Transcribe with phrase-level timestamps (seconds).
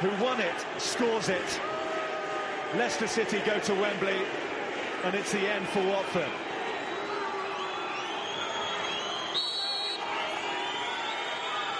[0.00, 1.60] who won it, scores it.
[2.74, 4.18] Leicester City go to Wembley,
[5.04, 6.28] and it's the end for Watford.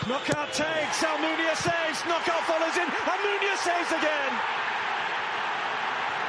[0.09, 4.33] Knockout takes, Almunia saves, knockout follows in, Almunia saves again.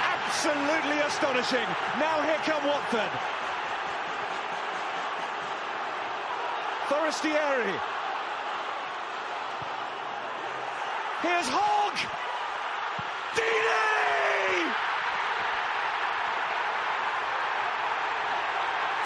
[0.02, 1.68] Absolutely astonishing.
[2.00, 3.12] Now here come Watford.
[6.90, 7.97] Forestieri.
[11.28, 11.98] Here's Hogg.
[13.36, 14.64] Deeney!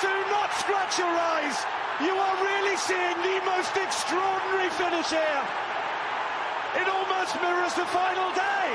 [0.05, 1.57] Do not scratch your eyes.
[1.97, 5.43] You are really seeing the most extraordinary finish here.
[6.77, 8.69] It almost mirrors the final day.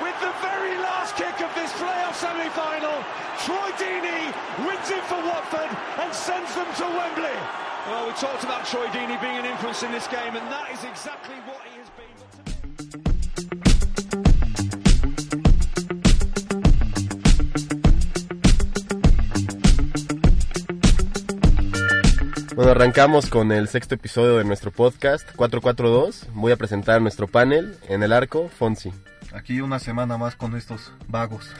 [0.00, 3.04] With the very last kick of this playoff semi-final,
[3.44, 4.32] Troy Deeney
[4.64, 5.68] wins it for Watford
[6.00, 7.65] and sends them to Wembley.
[7.86, 10.82] Well, we talked about Troy Deeney being an influence in this game, and that is
[10.82, 12.16] exactly what he has been.
[22.56, 26.26] Bueno, arrancamos con el sexto episodio de nuestro podcast 442.
[26.32, 28.92] Voy a presentar nuestro panel en el arco, Fonsi.
[29.32, 31.52] Aquí una semana más con estos vagos.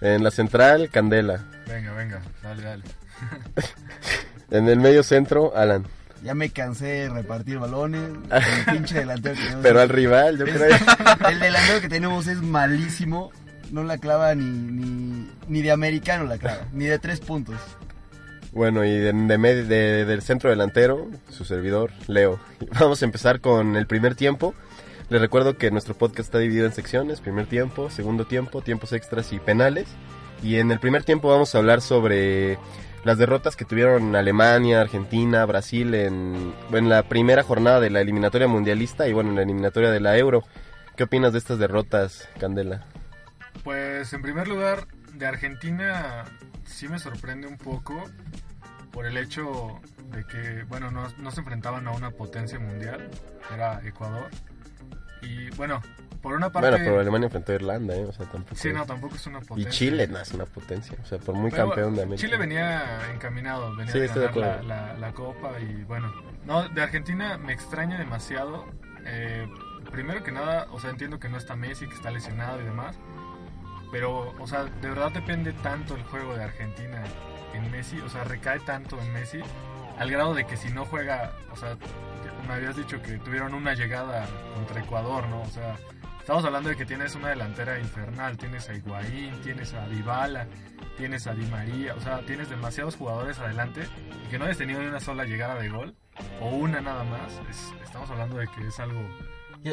[0.00, 1.44] En la central, Candela.
[1.66, 3.01] Venga, venga, dale, dale.
[4.50, 5.86] En el medio centro, Alan.
[6.22, 8.02] Ya me cansé de repartir balones.
[8.30, 9.62] El pinche delantero que tenemos.
[9.62, 10.76] Pero al rival, yo creo.
[11.30, 13.32] El delantero que tenemos es malísimo.
[13.70, 16.66] No la clava ni, ni, ni de americano la clava.
[16.72, 17.56] Ni de tres puntos.
[18.52, 22.38] Bueno, y de, de med- de- del centro delantero, su servidor, Leo.
[22.78, 24.54] Vamos a empezar con el primer tiempo.
[25.08, 29.32] Les recuerdo que nuestro podcast está dividido en secciones, primer tiempo, segundo tiempo, tiempos extras
[29.32, 29.86] y penales.
[30.42, 32.58] Y en el primer tiempo vamos a hablar sobre
[33.04, 39.08] las derrotas que tuvieron Alemania, Argentina, Brasil en, la primera jornada de la eliminatoria mundialista
[39.08, 40.44] y bueno, en la eliminatoria de la Euro.
[40.96, 42.84] ¿Qué opinas de estas derrotas, Candela?
[43.64, 46.24] Pues en primer lugar, de Argentina
[46.64, 48.04] sí me sorprende un poco
[48.92, 53.08] por el hecho de que, bueno, no, no se enfrentaban a una potencia mundial,
[53.52, 54.28] era Ecuador.
[55.22, 55.80] Y bueno,
[56.22, 56.70] por una parte...
[56.70, 58.04] Bueno, pero Alemania enfrentó a Irlanda, ¿eh?
[58.04, 58.54] O sea, tampoco...
[58.56, 59.70] Sí, no, tampoco es una Y potencia.
[59.72, 62.20] Chile no es una potencia, o sea, por muy Pero campeón de América.
[62.26, 66.12] Chile venía encaminado, venía Sí, a ganar la, la- la copa y bueno.
[66.46, 68.66] No, de Argentina me extraña demasiado.
[69.04, 69.46] Eh,
[69.90, 72.96] primero que nada, o sea, entiendo que no está Messi, que está lesionado y demás.
[73.90, 77.02] Pero, o sea, de verdad depende tanto el juego de Argentina
[77.52, 79.40] en Messi, o sea, recae tanto en Messi,
[79.98, 81.76] al grado de que si no juega, o sea,
[82.48, 85.42] me habías dicho que tuvieron una llegada contra Ecuador, ¿no?
[85.42, 85.76] O sea,
[86.22, 90.46] estamos hablando de que tienes una delantera infernal, tienes a Higuaín, tienes a Dybala,
[90.96, 93.82] tienes a Di María, o sea, tienes demasiados jugadores adelante
[94.24, 95.94] y que no hayas tenido ni una sola llegada de gol,
[96.40, 99.00] o una nada más, es- estamos hablando de que es algo...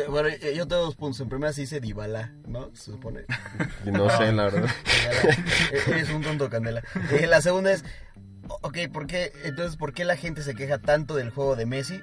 [0.08, 1.20] Bueno, yo tengo dos puntos.
[1.20, 2.70] En primera se dice Dybala, ¿no?
[2.76, 3.22] Se supone.
[3.86, 4.70] Y no sé, la verdad.
[5.88, 6.84] Eres un tonto, Candela.
[7.10, 7.84] Eh, la segunda es,
[8.48, 12.00] ok, ¿por qué, entonces, ¿por qué la gente se queja tanto del juego de Messi?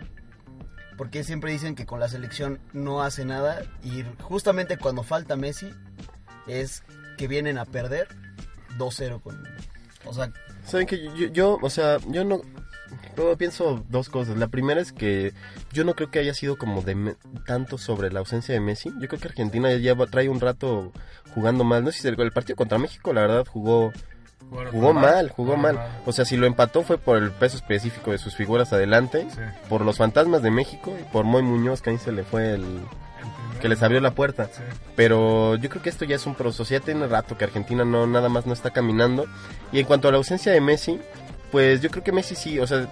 [0.97, 5.71] Porque siempre dicen que con la selección no hace nada y justamente cuando falta Messi
[6.47, 6.83] es
[7.19, 8.09] que vienen a perder
[8.79, 9.43] 2-0 con...
[10.07, 10.31] O sea,
[10.65, 12.41] Saben que yo, yo, o sea, yo no,
[13.17, 14.37] yo pienso dos cosas.
[14.37, 15.33] La primera es que
[15.73, 18.91] yo no creo que haya sido como de tanto sobre la ausencia de Messi.
[19.01, 20.93] Yo creo que Argentina ya va- trae un rato
[21.35, 21.85] jugando mal.
[21.85, 23.93] No sé si el, el partido contra México, la verdad, jugó
[24.51, 25.79] jugó mal, mal, jugó mal.
[26.05, 29.41] O sea, si lo empató fue por el peso específico de sus figuras adelante, Sí,
[29.69, 32.81] por los fantasmas de México y por Moy Muñoz, que ahí se le fue el
[33.61, 34.47] que les abrió la puerta.
[34.47, 34.63] Sí.
[34.95, 36.65] Pero yo creo que esto ya es un proceso.
[36.65, 39.27] Ya tiene rato que Argentina no nada más no está caminando.
[39.73, 41.01] Y en cuanto a la ausencia de Messi,
[41.51, 42.87] pues yo creo que Messi sí, o sea,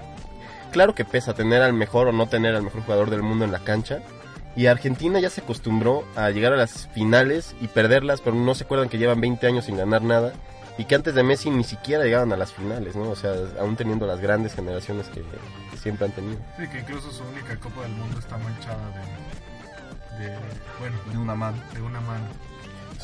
[0.73, 3.53] claro que pesa tener al mejor o no tener al mejor jugador del mundo en
[3.53, 4.01] la cancha.
[4.57, 8.65] Y Argentina ya se acostumbró a llegar a las finales y perderlas, pero no se
[8.65, 10.33] acuerdan que llevan 20 años sin ganar nada.
[10.77, 13.11] Y que antes de Messi ni siquiera llegaban a las finales, ¿no?
[13.11, 15.23] O sea, aún teniendo las grandes generaciones que,
[15.71, 16.39] que siempre han tenido.
[16.59, 18.89] Sí, que incluso su única Copa del Mundo está manchada
[20.19, 20.37] de, de
[20.81, 21.59] bueno, De una mano.
[21.73, 22.25] de una mano.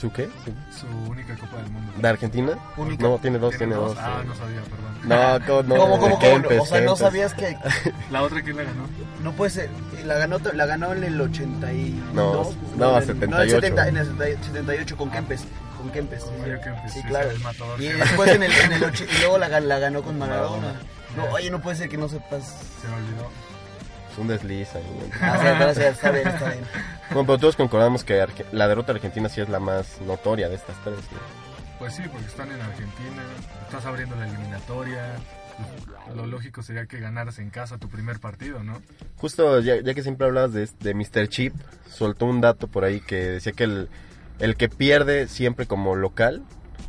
[0.00, 0.28] ¿Su qué?
[0.44, 1.92] ¿Su- Su única Copa del Mundo.
[1.96, 2.58] ¿De Argentina?
[2.76, 3.02] Única.
[3.02, 3.96] No, tiene dos, ¿Tiene tiene dos.
[4.00, 4.28] Ah, sí.
[4.28, 5.00] no sabía, perdón.
[5.04, 5.76] No, ¿cómo no?
[5.78, 6.18] ¿cómo, cómo, cómo?
[6.18, 7.56] Kempes, O sea, no sabías que
[8.10, 8.84] ¿La otra quién la ganó?
[9.22, 9.70] no puede ser.
[10.06, 12.14] La ganó, la ganó en el 82.
[12.14, 13.28] No, no, en el- 78.
[13.28, 15.44] No, en, 70, en el 70 78 con Kempes.
[15.76, 16.24] Con Kempes.
[16.24, 17.28] Con Mario Kempes, Sí, sí, claro.
[17.78, 20.74] Y después en el, en el ocho- y luego la, la ganó con Maradona.
[21.16, 22.42] No, oye, no puede ser que no sepas.
[22.80, 23.30] Se me olvidó.
[24.12, 24.82] Es un desliz ahí.
[24.98, 25.14] ¿no?
[25.20, 26.64] Ah, no, está bien, está bien.
[27.10, 30.48] Bueno, pero todos concordamos que Arge- la derrota de Argentina sí es la más notoria
[30.48, 30.96] de estas tres.
[31.12, 31.18] ¿no?
[31.78, 33.22] Pues sí, porque están en Argentina,
[33.66, 35.14] estás abriendo la eliminatoria,
[36.06, 38.82] pues, lo lógico sería que ganaras en casa tu primer partido, ¿no?
[39.16, 41.28] Justo, ya, ya que siempre hablabas de, de Mr.
[41.28, 41.54] Chip,
[41.88, 43.88] soltó un dato por ahí que decía que el,
[44.40, 46.42] el que pierde siempre como local,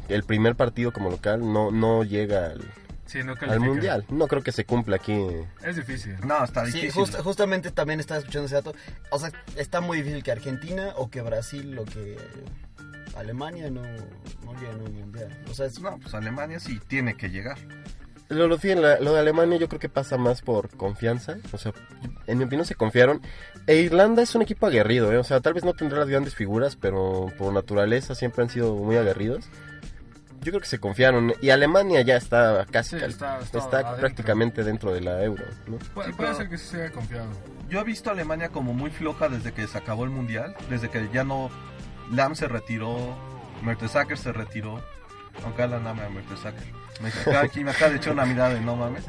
[0.10, 2.62] el primer partido como local, no, no llega al,
[3.12, 4.06] Sí, no al mundial.
[4.10, 5.18] No creo que se cumpla aquí.
[5.64, 6.16] Es difícil.
[6.26, 6.92] No, está Sí, difícil.
[6.92, 8.74] just- justamente también estaba escuchando ese dato.
[9.10, 12.18] O sea, está muy difícil que Argentina o que Brasil o que
[13.18, 15.28] Alemania no, no lleguen a un mundial.
[15.50, 17.58] O sea, es- No, pues Alemania sí tiene que llegar.
[18.30, 21.36] Lo, lo, lo de Alemania yo creo que pasa más por confianza.
[21.52, 21.74] O sea,
[22.28, 23.22] en mi opinión se confiaron.
[23.68, 25.18] E Irlanda es un equipo aguerrido, ¿eh?
[25.18, 28.74] O sea, tal vez no tendrá las grandes figuras, pero por naturaleza siempre han sido
[28.76, 29.50] muy aguerridos.
[30.42, 31.34] Yo creo que se confiaron.
[31.42, 32.98] Y Alemania ya está casi...
[33.00, 33.98] Sí, está- está está adentro.
[34.00, 35.78] prácticamente dentro de la euro, ¿no?
[35.94, 37.28] Puede, Sí, puede pero- ser que se haya confiado.
[37.70, 40.90] Yo he visto a Alemania como muy floja desde que se acabó el mundial, desde
[40.90, 41.50] que ya no
[42.12, 43.16] Lam se retiró,
[43.64, 44.84] Mertesacker se retiró,
[45.44, 46.82] aunque Alan ama a Mertesacker.
[47.02, 49.06] Me acaba, aquí me acaba de echar una mirada de no mames.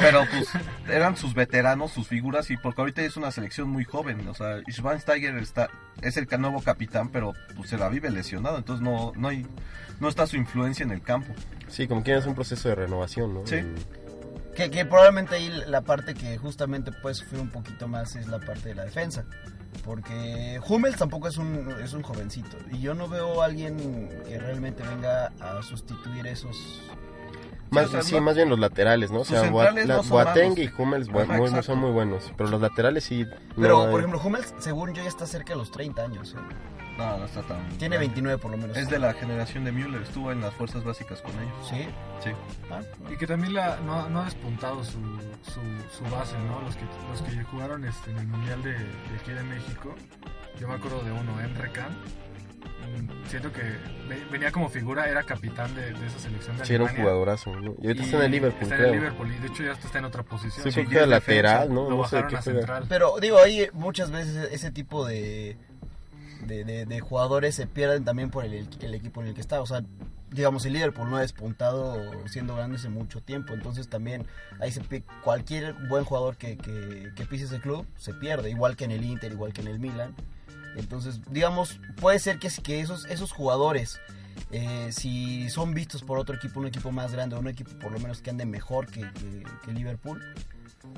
[0.00, 0.48] Pero pues
[0.88, 4.60] eran sus veteranos, sus figuras y porque ahorita es una selección muy joven, o sea,
[4.70, 5.68] Schweinsteiger está
[6.00, 9.46] es el nuevo capitán, pero pues se la vive lesionado, entonces no no hay
[10.00, 11.32] no está su influencia en el campo.
[11.68, 13.46] Sí, como quien es un proceso de renovación, ¿no?
[13.46, 13.62] Sí.
[14.54, 18.38] Que, que probablemente ahí la parte que justamente puede sufrir un poquito más es la
[18.38, 19.24] parte de la defensa.
[19.84, 22.56] Porque Hummels tampoco es un, es un jovencito.
[22.70, 26.82] Y yo no veo a alguien que realmente venga a sustituir esos...
[27.74, 29.20] Más, o sea, sí, no- más bien los laterales, ¿no?
[29.20, 32.32] O sea, no Boateng y Hummels Ajá, muy- son muy buenos.
[32.36, 33.26] Pero los laterales sí...
[33.56, 36.34] Pero, no por ejemplo, Hummels, según yo, ya está cerca de los 30 años.
[36.34, 36.54] ¿eh?
[36.96, 38.76] No, no está tan Tiene 29 por lo menos.
[38.76, 41.68] Es de la generación de Müller, estuvo en las fuerzas básicas con ellos.
[41.68, 41.88] ¿Sí?
[42.22, 42.30] Sí.
[42.70, 42.80] Ah,
[43.12, 44.92] Y que también la, no, no ha despuntado su,
[45.42, 45.60] su,
[45.96, 46.60] su base, ¿no?
[46.62, 49.94] Los que, los que jugaron este, en el Mundial de, de aquí de México.
[50.60, 51.96] Yo me acuerdo de uno, Emre Can.
[53.28, 53.62] Siento que
[54.08, 57.50] ve- venía como figura, era capitán de, de esa selección de Sí, era un jugadorazo,
[57.56, 57.74] ¿no?
[57.82, 58.92] Y ahorita Y está en el Liverpool, Está en creo.
[58.92, 60.70] el Liverpool y de hecho ya está en otra posición.
[60.72, 61.90] Sí, lateral, ¿no?
[61.90, 62.84] Lo No sé de qué central.
[62.88, 65.56] Pero digo, ahí muchas veces ese tipo de,
[66.46, 69.60] de, de- de jugadores se pierden también por el, el equipo en el que está.
[69.60, 69.82] O sea,
[70.30, 71.96] digamos, el Liverpool no ha despuntado
[72.28, 73.54] siendo grande hace mucho tiempo.
[73.54, 74.26] Entonces también
[74.60, 74.82] ahí se
[75.22, 78.50] cualquier buen jugador que, que, que pise ese club se pierde.
[78.50, 80.14] Igual que en el Inter, igual que en el Milan.
[80.76, 84.00] Entonces, digamos, puede ser que, que esos, esos jugadores,
[84.50, 87.98] eh, si son vistos por otro equipo, un equipo más grande, un equipo por lo
[87.98, 89.08] menos que ande mejor que,
[89.72, 90.22] Liverpool,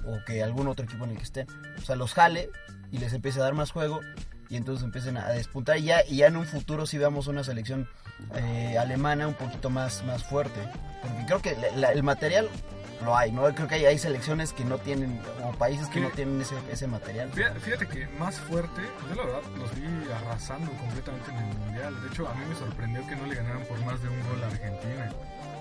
[0.06, 1.46] o que algún otro equipo en el que estén,
[1.78, 2.50] o sea, los jale
[2.90, 4.00] y les empiece a dar más juego
[4.48, 7.42] y entonces empiecen a despuntar y ya, y ya en un futuro si veamos una
[7.44, 7.88] selección
[8.34, 10.60] eh, alemana un poquito más, más fuerte,
[11.02, 11.56] porque creo que
[11.92, 12.48] el material
[13.04, 13.42] lo hay, ¿no?
[13.54, 16.86] Creo que hay, hay selecciones que no tienen, o países que no tienen ese, ese
[16.86, 17.30] material.
[17.32, 22.02] Fíjate, fíjate que más fuerte, yo la verdad los vi arrasando completamente en el mundial.
[22.02, 24.42] De hecho, a mí me sorprendió que no le ganaran por más de un gol
[24.42, 25.10] a Argentina.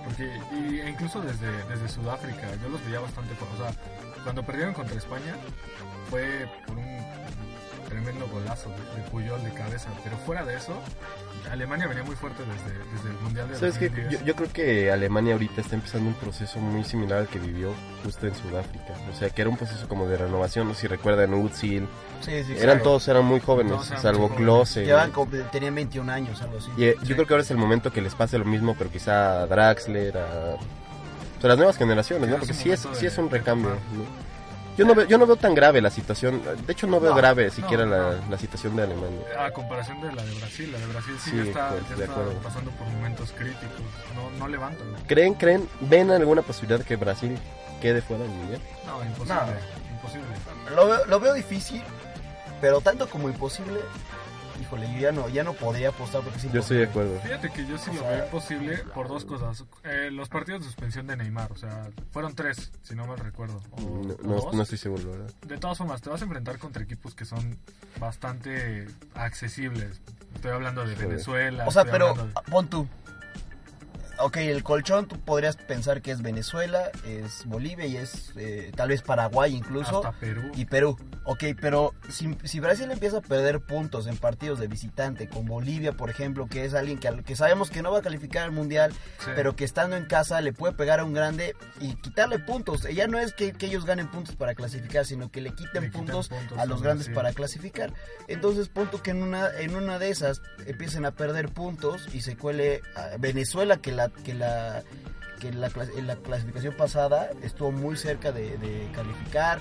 [0.06, 3.48] Porque, y, e incluso desde, desde Sudáfrica, yo los veía bastante por.
[3.50, 3.74] O sea,
[4.24, 5.36] cuando perdieron contra España,
[6.10, 6.95] fue por un
[7.88, 9.90] tremendo golazo de, de Puyol de cabeza.
[10.04, 10.74] Pero fuera de eso,
[11.52, 13.90] Alemania venía muy fuerte desde, desde el mundial de ¿Sabes qué?
[13.90, 14.20] 2010.
[14.22, 17.74] Yo, yo creo que Alemania ahorita está empezando un proceso muy similar al que vivió
[18.04, 18.94] justo en Sudáfrica.
[19.12, 20.68] O sea, que era un proceso como de renovación.
[20.68, 21.88] No sé si recuerdan, Özil.
[22.22, 22.84] Sí, sí, Eran claro.
[22.84, 24.30] todos, eran muy jóvenes, Todos eran salvo.
[24.36, 24.86] Klose.
[24.86, 26.72] Llevan como- tenían 21 años, algo así.
[26.78, 27.08] Y eh, Sí.
[27.08, 29.48] yo creo que ahora es el momento que les pase lo mismo, pero quizá a
[29.48, 30.56] Draxler, a,
[31.34, 32.38] pues, a las nuevas generaciones, Sí, ¿no?
[32.40, 33.72] Porque sí es, sí es un recambio.
[33.72, 34.26] ¿no?
[34.78, 37.16] Yo no, veo, yo no veo tan grave la situación, de hecho no veo No,
[37.18, 38.30] grave siquiera no, la, no.
[38.30, 39.22] la situación de Alemania.
[39.40, 41.96] A comparación de la de Brasil, la de Brasil sí, Sí, ya está, pues, ya
[41.96, 42.40] de está acuerdo.
[42.42, 43.82] pasando por momentos críticos.
[44.16, 44.86] No, no levantan.
[45.08, 47.38] ¿Creen, creen, ven alguna posibilidad que Brasil
[47.82, 48.62] quede fuera del mundial?
[48.86, 49.36] No, imposible.
[49.36, 49.96] No.
[49.96, 50.26] Imposible.
[50.76, 51.82] Lo veo, lo veo difícil,
[52.60, 53.80] pero tanto como imposible,
[54.62, 57.20] híjole, yo ya no, ya no podría apostar porque es Yo estoy de acuerdo.
[57.22, 59.64] Fíjate que yo sí O lo sea- veo imposible por dos cosas.
[59.84, 63.62] Eh, los partidos de suspensión de Neymar, o sea, fueron tres, si no mal recuerdo.
[63.72, 63.80] o-
[64.24, 65.32] No, o no, estoy seguro, ¿verdad?
[65.46, 67.58] De todas formas, te vas a enfrentar contra equipos que son
[68.00, 70.02] bastante accesibles.
[70.36, 70.96] Estoy hablando de.
[70.96, 71.66] Venezuela.
[71.68, 72.88] O sea, pero de- pon tú.
[74.20, 78.90] Ok, el colchón tú podrías pensar que es Venezuela, es Bolivia y es eh, tal
[78.90, 79.98] vez Paraguay incluso.
[79.98, 80.52] hasta Perú.
[80.56, 80.98] y Perú.
[81.26, 85.92] Ok, pero si, si Brasil empieza a perder puntos en partidos de visitante con Bolivia,
[85.94, 88.94] por ejemplo, que es alguien que, que sabemos que no va a calificar al Mundial,
[89.20, 89.32] Sí.
[89.36, 92.84] pero que estando en casa le puede pegar a un grande y quitarle puntos.
[92.94, 95.90] Ya no es que, que ellos ganen puntos para clasificar, sino que le quiten, Le
[95.90, 97.14] quitan puntos, a los grandes Brasil.
[97.16, 97.94] para clasificar.
[98.28, 102.38] Entonces, punto que en una, en una de esas empiecen a perder puntos y se
[102.38, 104.05] cuele a Venezuela, que la...
[104.10, 104.84] Que la
[105.40, 109.60] que la, en la clasificación pasada estuvo muy cerca de, de calificar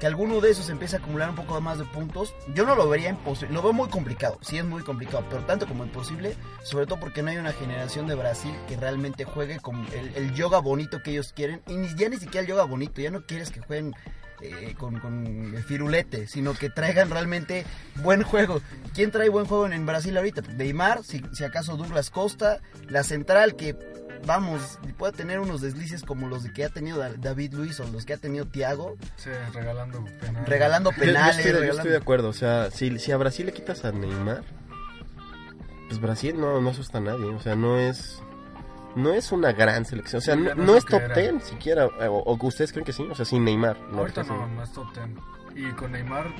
[0.00, 2.88] que alguno de esos empiece a acumular un poco más de puntos, yo no lo
[2.88, 6.86] vería imposible, lo veo muy complicado, sí es muy complicado, pero tanto como imposible, sobre
[6.86, 10.58] todo porque no hay una generación de Brasil que realmente juegue con el, el yoga
[10.58, 13.50] bonito que ellos quieren, y ni, ya ni siquiera el yoga bonito, ya no quieres
[13.50, 13.94] que jueguen
[14.42, 17.64] eh, con, con firulete, sino que traigan realmente
[18.02, 18.60] buen juego.
[18.94, 20.42] ¿Quién trae buen juego en, en Brasil ahorita?
[20.56, 23.76] Neymar, si, si acaso Douglas Costa, la central que
[24.26, 27.88] vamos, puede tener unos deslices como los de que ha tenido Da- David Luis o
[27.88, 30.48] los que ha tenido Thiago, Sí, regalando penales.
[30.48, 31.36] regalando Yo- yo, penales.
[31.38, 33.84] estoy, de- yo regalando- estoy de acuerdo, o sea, si, si a Brasil le quitas
[33.86, 34.42] a Neymar,
[35.88, 38.22] pues Brasil no, no asusta a nadie, o sea, no es
[38.96, 41.14] no es una gran selección, o sea, no, es top que era.
[41.32, 43.78] 10 siquiera, o, o ustedes creen que sí, o sea, sin Neymar.
[43.92, 44.86] No, Ahorita no, no es top
[45.54, 45.66] 10.
[45.68, 46.30] Y con Neymar, eh,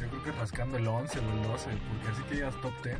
[0.00, 2.96] yo creo que rascando el 11 o el 12, porque así que digas top 10,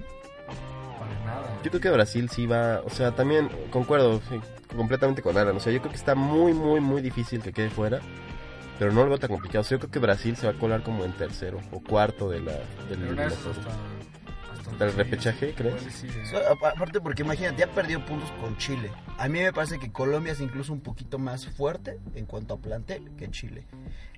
[0.98, 1.58] para nada.
[1.62, 4.40] Yo creo que Brasil sí va, o sea, también concuerdo sí,
[4.76, 7.70] completamente con Alan, o sea, yo creo que está muy, muy, muy difícil que quede
[7.70, 8.00] fuera,
[8.78, 10.56] pero no lo veo tan complicado, o sea, yo creo que Brasil se va a
[10.58, 12.52] colar como en tercero o cuarto de la,
[12.88, 13.30] del, de la-
[14.78, 15.82] ¿Del repechaje, crees?
[15.92, 16.08] sí,
[16.50, 18.90] Aparte porque imagínate, ya perdió puntos con Chile.
[19.18, 22.58] A mí me parece que Colombia es incluso un poquito más fuerte en cuanto a
[22.58, 23.66] plantel que Chile.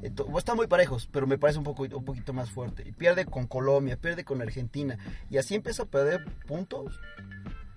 [0.00, 2.82] Ento- bueno, están muy parejos, pero me parece un, poco, un poquito más fuerte.
[2.86, 4.98] Y pierde con Colombia, pierde con Argentina.
[5.30, 6.98] Y así empieza a perder puntos.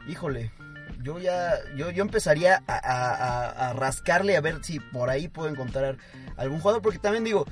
[0.07, 0.51] Híjole,
[1.03, 3.15] yo ya yo, yo empezaría a, a-
[3.49, 5.97] a- a rascarle a ver si por ahí puedo encontrar
[6.37, 6.81] algún jugador.
[6.81, 7.45] Porque también digo,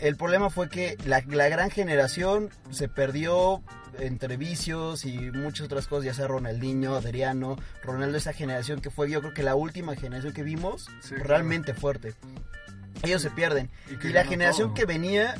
[0.00, 3.62] el problema fue que la, la gran generación se perdió
[3.98, 9.08] entre vicios y muchas otras cosas, ya sea Ronaldinho, Adriano, Ronaldo, esa generación que fue
[9.10, 12.14] yo creo que la última generación que vimos Sí, realmente fuerte.
[13.02, 13.70] Ellos se pierden.
[14.02, 14.74] Y la generación todo.
[14.74, 15.34] que venía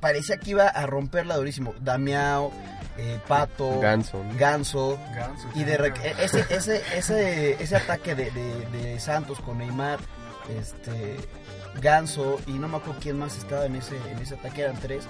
[0.00, 1.74] parecía que iba a romperla durísimo.
[1.80, 2.52] Damiao,
[2.98, 4.38] eh, Pato, Ganso, ¿no?
[4.38, 4.98] Ganso.
[5.14, 9.58] Ganso, Y de re- e- ese, ese, ese, ese ataque de, de- de Santos con
[9.58, 10.00] Neymar,
[10.58, 11.16] este
[11.80, 15.04] Ganso y no me acuerdo quién más estaba en ese, en ese ataque, eran tres.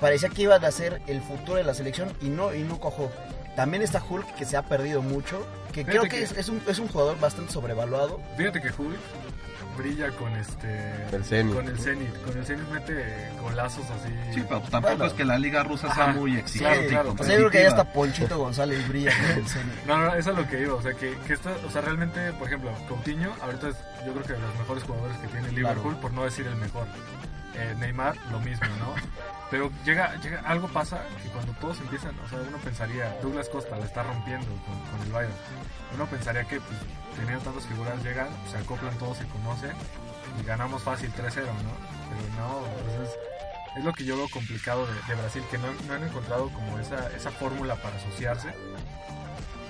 [0.00, 3.10] Parecía que iban a ser el futuro de la selección y no, y no cojó.
[3.56, 6.48] También está Hulk que se ha perdido mucho, que Fíjate creo que, que- es, es
[6.48, 8.20] un, es un jugador bastante sobrevaluado.
[8.36, 8.98] Fíjate que Hulk
[9.76, 10.92] brilla con este.
[11.12, 11.54] El Zenit.
[11.54, 12.22] Con el Zenit.
[12.24, 14.12] Con el Zenit mete golazos así.
[14.32, 15.04] Sí, pero tampoco Bueno.
[15.06, 16.74] es que la liga rusa sea Ajá, muy exigente.
[16.74, 17.14] claro, y claro.
[17.18, 19.84] O sea, yo creo que ya hasta Ponchito González brilla con el Zenit.
[19.86, 20.74] No, no, eso es lo que iba.
[20.74, 23.76] O sea, que, que esto, o sea, realmente, por ejemplo, Coutinho, ahorita es,
[24.06, 26.00] yo creo que de los mejores jugadores que tiene Liverpool, Claro.
[26.00, 26.86] por no decir el mejor.
[27.56, 28.94] Eh, Neymar, lo mismo, ¿no?
[29.50, 33.76] Pero llega, llega, algo pasa que cuando todos empiezan, o sea, uno pensaría, Douglas Costa
[33.76, 35.34] la está rompiendo con, con el Bayern.
[35.94, 36.78] Uno pensaría que, pues,
[37.16, 39.72] teniendo tantas figuras, llegan, se acoplan todos, se conocen
[40.40, 41.72] y ganamos fácil 3-0, ¿no?
[42.10, 43.16] Pero no, entonces
[43.76, 46.78] es lo que yo veo complicado de, de Brasil, que no, no han encontrado como
[46.78, 48.52] esa, esa fórmula para asociarse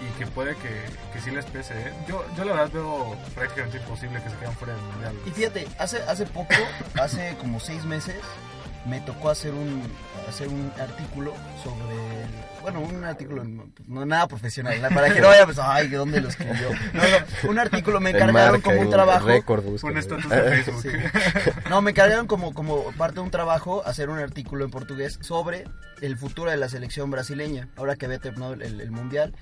[0.00, 0.70] y que puede que,
[1.12, 1.74] que sí les pese.
[1.74, 1.92] ¿eh?
[2.08, 5.14] Yo, yo la verdad veo prácticamente imposible que se queden fuera del mundial.
[5.26, 6.54] Y fíjate, hace, hace poco,
[7.00, 8.16] hace como seis meses,
[8.86, 9.82] me tocó hacer un,
[10.28, 11.32] hacer un artículo
[11.62, 11.96] sobre,
[12.60, 13.42] bueno, un artículo
[13.86, 16.68] no nada profesional, para que no vaya a pensar, ay, ¿de dónde lo escribió?
[16.92, 19.26] No, no, un artículo me encargaron como un trabajo.
[19.26, 20.00] récord, busca, Un ¿no?
[20.00, 20.82] estatus de Facebook.
[20.82, 20.88] Sí.
[21.70, 25.64] No, me encargaron como, como parte de un trabajo hacer un artículo en portugués sobre
[26.02, 29.32] el futuro de la selección brasileña, ahora que había terminado el mundial.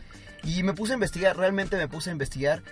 [0.45, 2.63] Y me puse a investigar, realmente me puse a investigar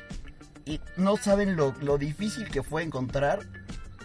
[0.65, 3.41] y no saben lo, lo difícil que fue encontrar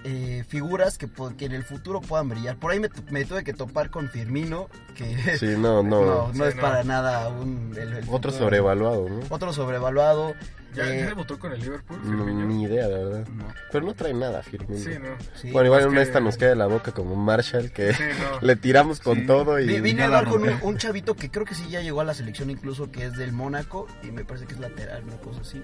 [0.04, 2.58] eh, figuras que, que en el futuro puedan brillar.
[2.58, 6.06] Por ahí me, tu- me tuve que topar con Firmino, que Sí, no, no.
[6.06, 6.62] no, no Sí, es no.
[6.62, 7.72] para nada un...
[7.76, 8.32] el- el Otro futuro.
[8.34, 9.20] sobrevaluado, ¿no?
[9.30, 10.36] Otro sobrevaluado.
[10.76, 12.00] ¿Ya, eh, ya debutó con el Liverpool?
[12.04, 12.46] No, Firmino?
[12.46, 13.28] ni idea, de verdad.
[13.28, 14.84] no, Pero no trae nada, Firmino.
[14.84, 15.10] Sí, no.
[15.36, 15.52] sí.
[15.52, 18.40] Bueno, igual en que- esta nos queda de la boca como Marshall, que Sí, no.
[18.42, 19.26] le tiramos con Sí.
[19.26, 19.66] todo y...
[19.68, 22.02] Vi- Vine a la hablar con un, un chavito que creo que sí ya llegó
[22.02, 25.18] a la selección incluso, que es del Mónaco, y me parece que es lateral, una
[25.18, 25.62] cosa así.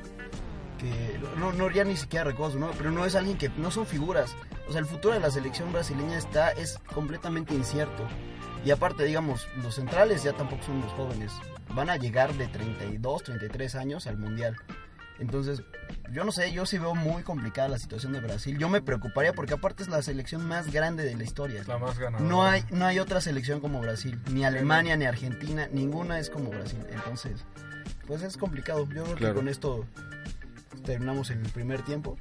[0.77, 3.69] Que no, no, ya ni siquiera recuerdo su nombre, pero no es alguien que no
[3.69, 4.35] son figuras.
[4.67, 8.07] O sea, el futuro de la selección brasileña está, es completamente incierto.
[8.65, 11.31] Y aparte, digamos, los centrales ya tampoco son los jóvenes.
[11.75, 14.55] Van a llegar de 32, 33 años al Mundial.
[15.21, 15.61] Entonces,
[16.11, 18.57] yo no sé, yo sí veo muy complicada la situación de Brasil.
[18.57, 21.61] Yo me preocuparía porque aparte es la selección más grande de la historia.
[21.61, 22.27] Es la más ganadora.
[22.29, 26.49] No hay, no hay otra selección como Brasil, ni Alemania, ni Argentina, ninguna es como
[26.49, 26.79] Brasil.
[26.89, 27.45] Entonces,
[28.07, 28.87] pues es complicado.
[28.89, 29.33] Yo creo Claro.
[29.35, 29.85] que con esto
[30.83, 32.17] terminamos el primer tiempo.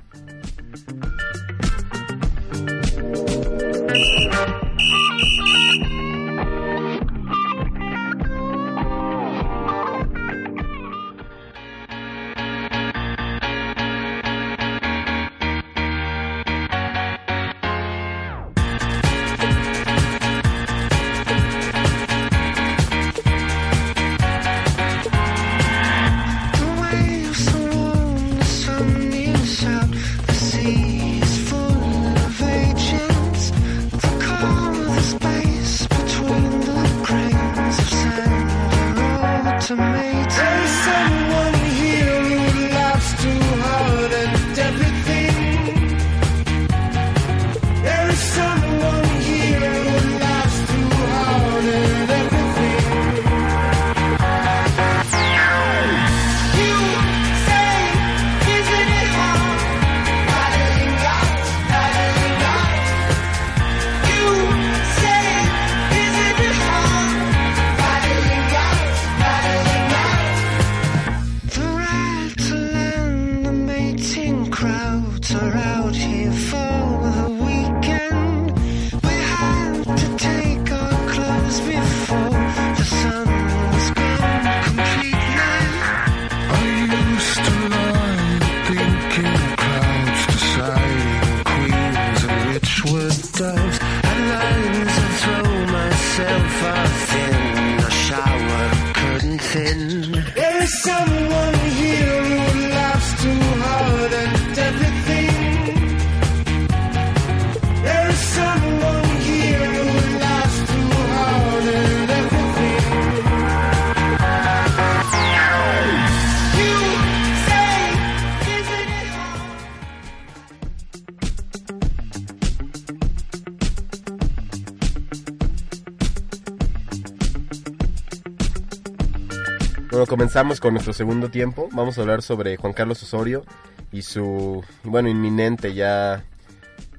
[130.30, 131.68] Comenzamos con nuestro segundo tiempo.
[131.72, 133.44] Vamos a hablar sobre Juan Carlos Osorio
[133.90, 136.25] y su, bueno, inminente ya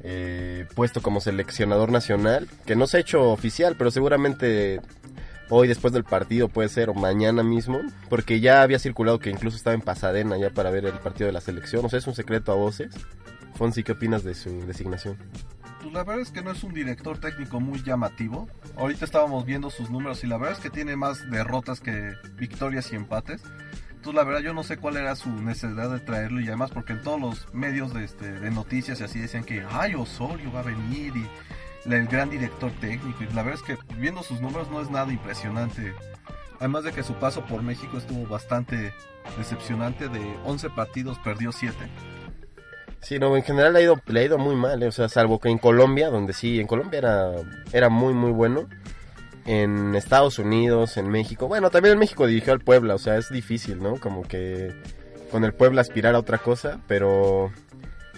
[0.04, 4.82] eh, puesto como seleccionador nacional, que no se ha hecho oficial, pero seguramente
[5.48, 9.56] hoy después del partido puede ser o mañana mismo, porque ya había circulado que incluso
[9.56, 11.86] estaba en Pasadena ya para ver el partido de la selección.
[11.86, 12.94] O sea, es un secreto a voces.
[13.56, 15.16] Fonsi, ¿qué opinas de su designación?
[15.82, 18.48] Pues la verdad es que no es un director técnico muy llamativo.
[18.78, 22.92] Ahorita estábamos viendo sus números y la verdad es que tiene más derrotas que victorias
[22.94, 23.42] y empates.
[23.90, 26.94] Entonces la verdad yo no sé cuál era su necesidad de traerlo y además porque
[26.94, 30.60] en todos los medios de, este, de noticias y así decían que ay Osorio va
[30.60, 31.28] a venir y
[31.92, 35.12] el gran director técnico y la verdad es que viendo sus números no es nada
[35.12, 35.96] impresionante.
[36.60, 38.94] Además de que su paso por México estuvo bastante
[39.36, 41.76] decepcionante, de 11 partidos perdió 7.
[43.02, 45.10] Sí, no, en general le ha ido, le ha ido muy mal, eh, o sea,
[45.10, 47.32] salvo que en Colombia, donde sí, en Colombia era,
[47.74, 48.68] era muy, muy bueno.
[49.46, 53.30] En Estados Unidos, en México, bueno, también en México dirigió al Puebla, o sea, es
[53.30, 54.00] difícil, ¿no?
[54.00, 54.72] Como que
[55.32, 57.52] con el Puebla aspirar a otra cosa, pero,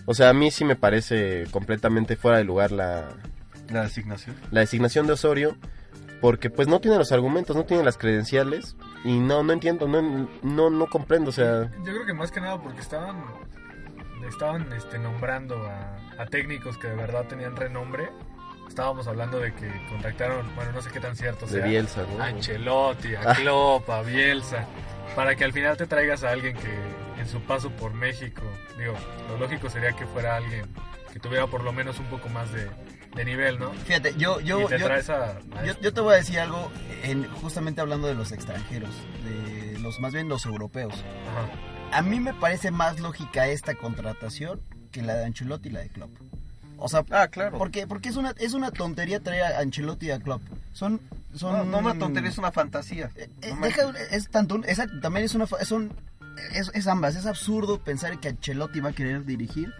[0.06, 3.08] o sea, a mí sí me parece completamente fuera de lugar la,
[3.72, 4.36] La designación.
[4.52, 5.56] la designación de Osorio,
[6.19, 10.28] porque pues no tiene los argumentos, no tiene las credenciales, y no, no entiendo, no,
[10.41, 13.24] no, no comprendo, o sea, Yo creo que más que nada porque estaban
[14.28, 18.10] estaban este, nombrando a, a técnicos que de verdad tenían renombre.
[18.68, 22.24] Estábamos hablando de que contactaron, bueno, no sé qué tan cierto de sea, Bielsa, ¿no?
[22.24, 24.66] a Ancelotti, a Klopp, a Bielsa,
[25.16, 26.74] para que al final te traigas a alguien que
[27.20, 28.42] en su paso por México,
[28.78, 28.96] digo,
[29.30, 30.66] lo lógico sería que fuera alguien
[31.12, 32.68] que tuviera por lo menos un poco más de,
[33.16, 33.72] de nivel, ¿no?
[33.86, 35.84] Fíjate, yo, yo, y te yo, traes a, a yo, este.
[35.84, 36.72] yo te voy a decir algo,
[37.04, 38.90] en, justamente hablando de los extranjeros,
[39.24, 40.94] de los más bien los europeos.
[40.94, 41.73] Ajá.
[41.93, 44.60] A mí me parece más lógica esta contratación
[44.91, 46.12] que la de Ancelotti y la de Klopp.
[46.77, 47.58] O sea, Ah, claro.
[47.58, 50.41] porque, porque es una es una tontería traer a Ancelotti y a Klopp.
[50.73, 50.99] Son
[51.34, 53.10] son No, no una tontería, es una fantasía.
[53.15, 55.91] Eh, No me- deja- es tanto, exacto, también es una fa- son
[56.53, 59.71] es, es ambas, es absurdo pensar que Ancelotti va a querer dirigir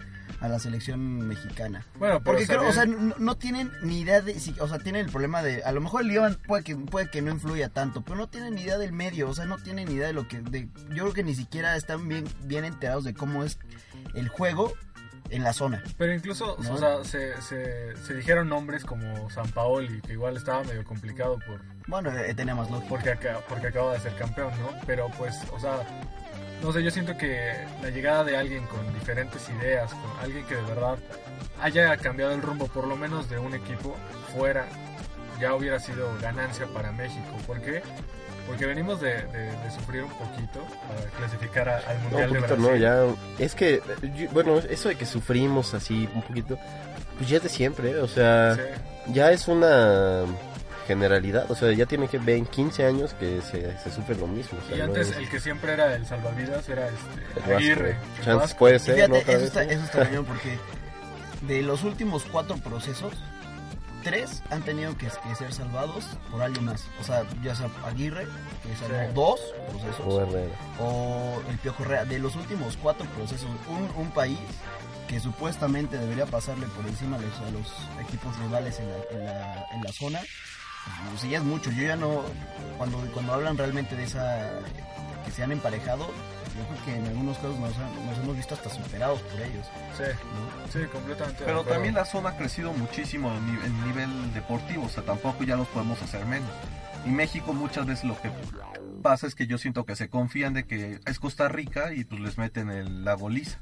[0.44, 1.86] a la selección mexicana.
[1.98, 5.06] Bueno, Porque creo, o sea, no, no tienen ni idea de, si- o sea, tienen
[5.06, 8.02] el problema de, a lo mejor el Lyon puede que, puede que no influya tanto,
[8.02, 10.28] pero no tienen ni idea del medio, o sea, no tienen ni idea de lo
[10.28, 13.58] que, de, yo creo que ni siquiera están bien, bien enterados de cómo es
[14.16, 14.74] el juego
[15.30, 15.82] en la zona.
[15.98, 16.74] Pero incluso, ¿No?
[16.74, 21.40] o sea, se, se, se dijeron nombres como San Paoli, que igual estaba medio complicado
[21.48, 22.90] por, Bueno, eh, tenía más lógica.
[22.90, 24.78] porque, acá, porque acaba de ser campeón, ¿no?
[24.86, 25.78] Pero pues, o sea,
[26.64, 30.56] no sé, yo siento que la llegada de alguien con diferentes ideas, con alguien que
[30.56, 30.98] de verdad
[31.62, 33.96] haya cambiado el rumbo, por lo menos de un equipo
[34.36, 34.66] fuera,
[35.40, 37.38] ya hubiera sido ganancia para México.
[37.46, 37.82] ¿Por qué?
[38.48, 42.34] Porque venimos de, de- de sufrir un poquito para clasificar a- al No, Mundial un
[42.34, 42.62] de Brasil.
[42.62, 43.06] no, ya.
[43.40, 43.82] Es que,
[44.16, 46.58] yo- bueno, eso de que sufrimos así un poquito,
[47.18, 47.98] pues ya es de siempre, ¿eh?
[48.00, 48.62] o sea, Sí.
[49.14, 50.24] ya es una
[50.88, 54.28] generalidad, o sea, ya tiene que ver en 15 años que se, se sufre lo
[54.28, 54.60] mismo.
[54.64, 57.40] o sea, Y no antes es- el que siempre era el salvavidas era el este
[57.40, 57.56] Vasco.
[57.56, 57.98] Aguirre.
[58.18, 58.60] Chance Vasco.
[58.60, 59.18] puede ser, fíjate, ¿no?
[59.20, 59.72] Otra eso, vez, está, ¿no?
[59.72, 60.58] eso está cañón porque
[61.42, 63.14] de los últimos cuatro procesos,
[64.04, 66.84] tres han tenido que, que ser salvados por alguien más.
[67.00, 68.26] O sea, ya sea Aguirre,
[68.64, 69.14] que salvó Sí.
[69.14, 70.56] dos procesos, O Herrera.
[70.80, 72.06] o el Piojo Herrera.
[72.06, 74.38] De los últimos cuatro procesos, un, un país
[75.08, 79.26] que supuestamente debería pasarle por encima a los, a los equipos rivales en la, en
[79.26, 80.20] la, en la zona,
[81.10, 81.72] pues sí, ya es mucho.
[81.72, 82.24] Yo ya no,
[82.78, 84.52] cuando, cuando hablan realmente de esa,
[85.26, 86.08] que se han emparejado,
[86.58, 89.66] yo creo que en algunos casos nos, han- nos hemos visto hasta superados por ellos.
[89.98, 90.72] Sí, ¿no?
[90.72, 91.44] sí, completamente.
[91.46, 95.68] Pero también la zona ha crecido muchísimo en nivel deportivo, o sea, tampoco ya los
[95.70, 96.50] podemos hacer menos.
[97.06, 98.30] Y México muchas veces lo que
[99.02, 102.22] pasa es que yo siento que se confían de que es Costa Rica y pues
[102.22, 103.60] les meten el- la goliza.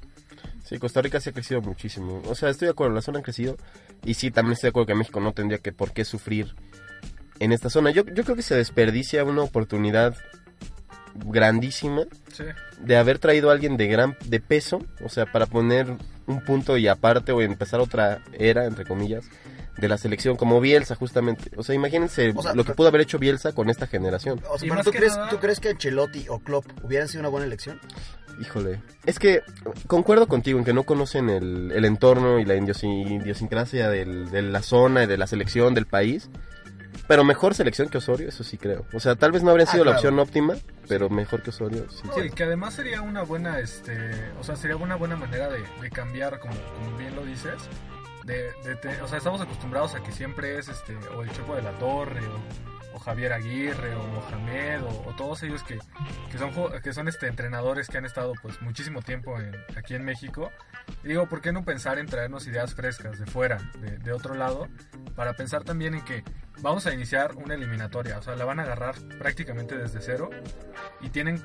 [0.63, 2.21] Sí, Costa Rica sí ha crecido muchísimo.
[2.27, 3.57] O sea, estoy de acuerdo, la zona ha crecido.
[4.05, 6.55] Y sí, también estoy de acuerdo que México no tendría que por qué sufrir
[7.43, 7.91] en esta zona.
[7.91, 10.15] Yo, yo creo que se desperdicia una oportunidad
[11.25, 12.43] grandísima Sí,
[12.79, 15.87] de haber traído a alguien de gran de peso, o sea, para poner
[16.27, 19.25] un punto y aparte o empezar otra era, entre comillas,
[19.77, 21.51] de la selección, como Bielsa justamente.
[21.57, 24.41] O sea, imagínense O sea, lo que pudo haber hecho Bielsa con esta generación.
[24.49, 27.19] O sea, pero ¿tú que crees, nada- ¿tú crees que Ancelotti o Klopp hubieran sido
[27.21, 27.79] una buena elección?
[28.39, 29.41] Híjole, es que
[29.87, 34.41] concuerdo contigo en que no conocen el, el entorno y la idiosi- idiosincrasia del- de
[34.41, 36.29] la zona y de la selección del país.
[37.07, 38.85] Pero mejor selección que Osorio, eso sí creo.
[38.93, 40.55] O sea, tal vez no habría Ah, sido la opción óptima,
[40.87, 42.01] pero mejor que Osorio, sí.
[42.07, 45.63] No, y que además sería una buena, este, o sea, sería una buena manera de,
[45.81, 47.55] de cambiar, como, como bien lo dices,
[48.25, 51.55] de, de te- o sea, estamos acostumbrados a que siempre es, este, o el Chepo
[51.55, 55.79] de la Torre, o Javier Aguirre o Mohamed o, o todos ellos que,
[56.31, 56.51] que son
[56.81, 59.35] que son este entrenadores que han estado pues muchísimo tiempo
[59.75, 60.51] aquí en México.
[61.03, 64.67] Digo por qué no pensar en traernos ideas frescas de fuera de, de otro lado
[65.15, 66.23] para pensar también en que
[66.59, 70.29] vamos a iniciar una eliminatoria o sea la van a agarrar prácticamente desde cero
[71.01, 71.41] y tienen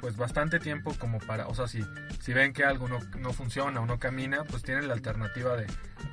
[0.00, 1.80] pues bastante tiempo como para, o sea, si,
[2.20, 5.66] si ven que algo no, no funciona o no camina, pues tienen la alternativa de,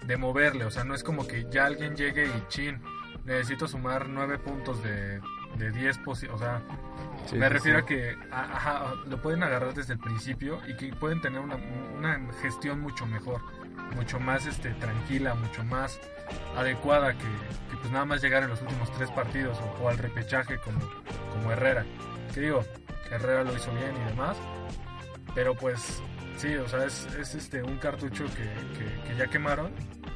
[0.06, 2.82] de moverle, o sea, no es como que ya alguien llegue y chin,
[3.26, 5.20] necesito sumar nueve puntos de,
[5.58, 6.62] de 10 posi- o sea,
[7.28, 7.84] Sí, me refiero sí.
[7.84, 11.56] a que a- ajá, lo pueden agarrar desde el principio y que pueden tener una,
[11.98, 13.42] una gestión mucho mejor,
[13.96, 16.00] mucho más este, tranquila, mucho más
[16.58, 17.24] adecuada que,
[17.70, 20.80] que, pues nada más llegar en los últimos tres partidos o, o al repechaje como,
[21.32, 21.86] como Herrera.
[22.34, 22.64] Que digo,
[23.12, 24.36] Herrera lo hizo bien y demás,
[25.36, 26.02] pero pues
[26.38, 29.72] sí, o sea, es, es este un cartucho que, que- que ya quemaron.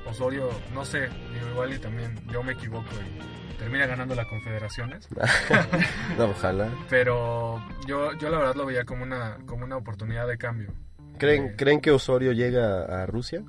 [0.09, 5.07] Osorio, no sé, digo, igual y también yo me equivoco y termina ganando la Confederaciones.
[6.17, 6.69] No, ojalá.
[6.89, 10.73] Pero yo, yo la verdad lo veía como una, como una oportunidad de cambio.
[11.17, 13.43] ¿Creen, Eh, ¿Creen que Osorio llega a Rusia?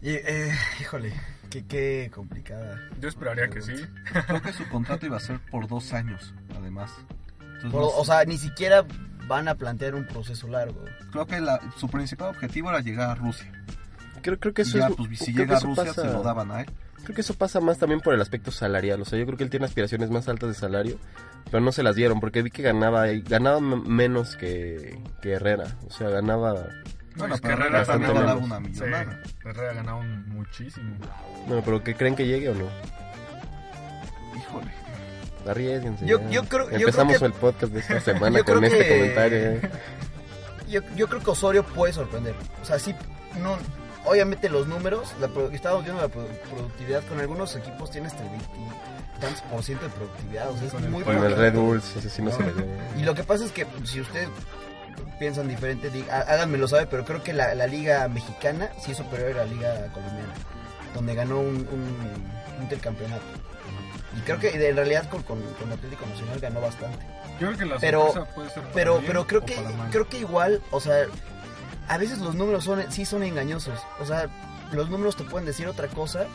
[0.00, 1.12] Y, eh, híjole,
[1.50, 2.80] qué, qué complicada.
[3.00, 3.74] Yo esperaría que sí.
[4.26, 6.90] Creo que su contrato iba a ser por dos años, además.
[7.40, 8.84] Entonces, Por- no o sea, ni siquiera
[9.28, 10.84] van a plantear un proceso largo.
[11.12, 13.52] creo que la- su principal objetivo era llegar a Rusia.
[14.22, 14.94] Creo, creo que eso ya, es...
[14.96, 16.66] pues si creo llega que a eso Rusia pasa- se lo daban a él.
[17.02, 19.00] Creo que eso pasa más también por el aspecto salarial.
[19.02, 20.98] O sea, yo creo que él tiene aspiraciones más altas de salario,
[21.50, 25.64] pero no se las dieron porque vi que ganaba ganaba menos que, que Herrera.
[25.88, 26.54] O sea, ganaba...
[27.16, 29.20] Bueno, pero Herrera también ganaba una Sí, millonada.
[29.44, 30.94] Herrera ganaba un- muchísimo.
[31.48, 32.68] Bueno, pero ¿qué creen que llegue o no?
[34.36, 34.70] Híjole.
[35.48, 36.06] Arriesguense.
[36.06, 38.88] Yo- yo creo- yo Empezamos creo que- el podcast de esta semana con este que-
[38.98, 39.60] comentario.
[40.68, 42.34] Yo, yo creo que Osorio puede sorprender.
[42.62, 42.94] O sea, sí,
[43.42, 43.58] no,
[44.04, 48.30] obviamente los números, la, estábamos viendo la produ- productividad con algunos equipos tiene hasta el
[48.30, 50.50] 20 y tantos por ciento de productividad.
[50.50, 51.36] O sea, es Con muy Con el.
[51.36, 51.54] Red
[52.10, 52.36] sí no, No.
[52.52, 52.66] dio.
[52.98, 54.28] Y lo que pasa es que si ustedes
[55.18, 58.96] piensan diferente, di- há- háganmelo saber, pero creo que la, la liga mexicana sí es
[58.98, 60.34] superior a la liga colombiana,
[60.94, 63.22] donde ganó un, un intercampeonato.
[64.16, 66.98] Y creo que en realidad con, con, con Atlético Nacional ganó bastante.
[67.40, 69.56] Yo creo que la Pero- puede ser para Pero, bien pero creo o que
[69.90, 71.04] creo que igual, o sea,
[71.88, 73.78] a veces los números son sí son engañosos.
[74.00, 74.28] O sea,
[74.72, 76.26] los números te pueden decir otra cosa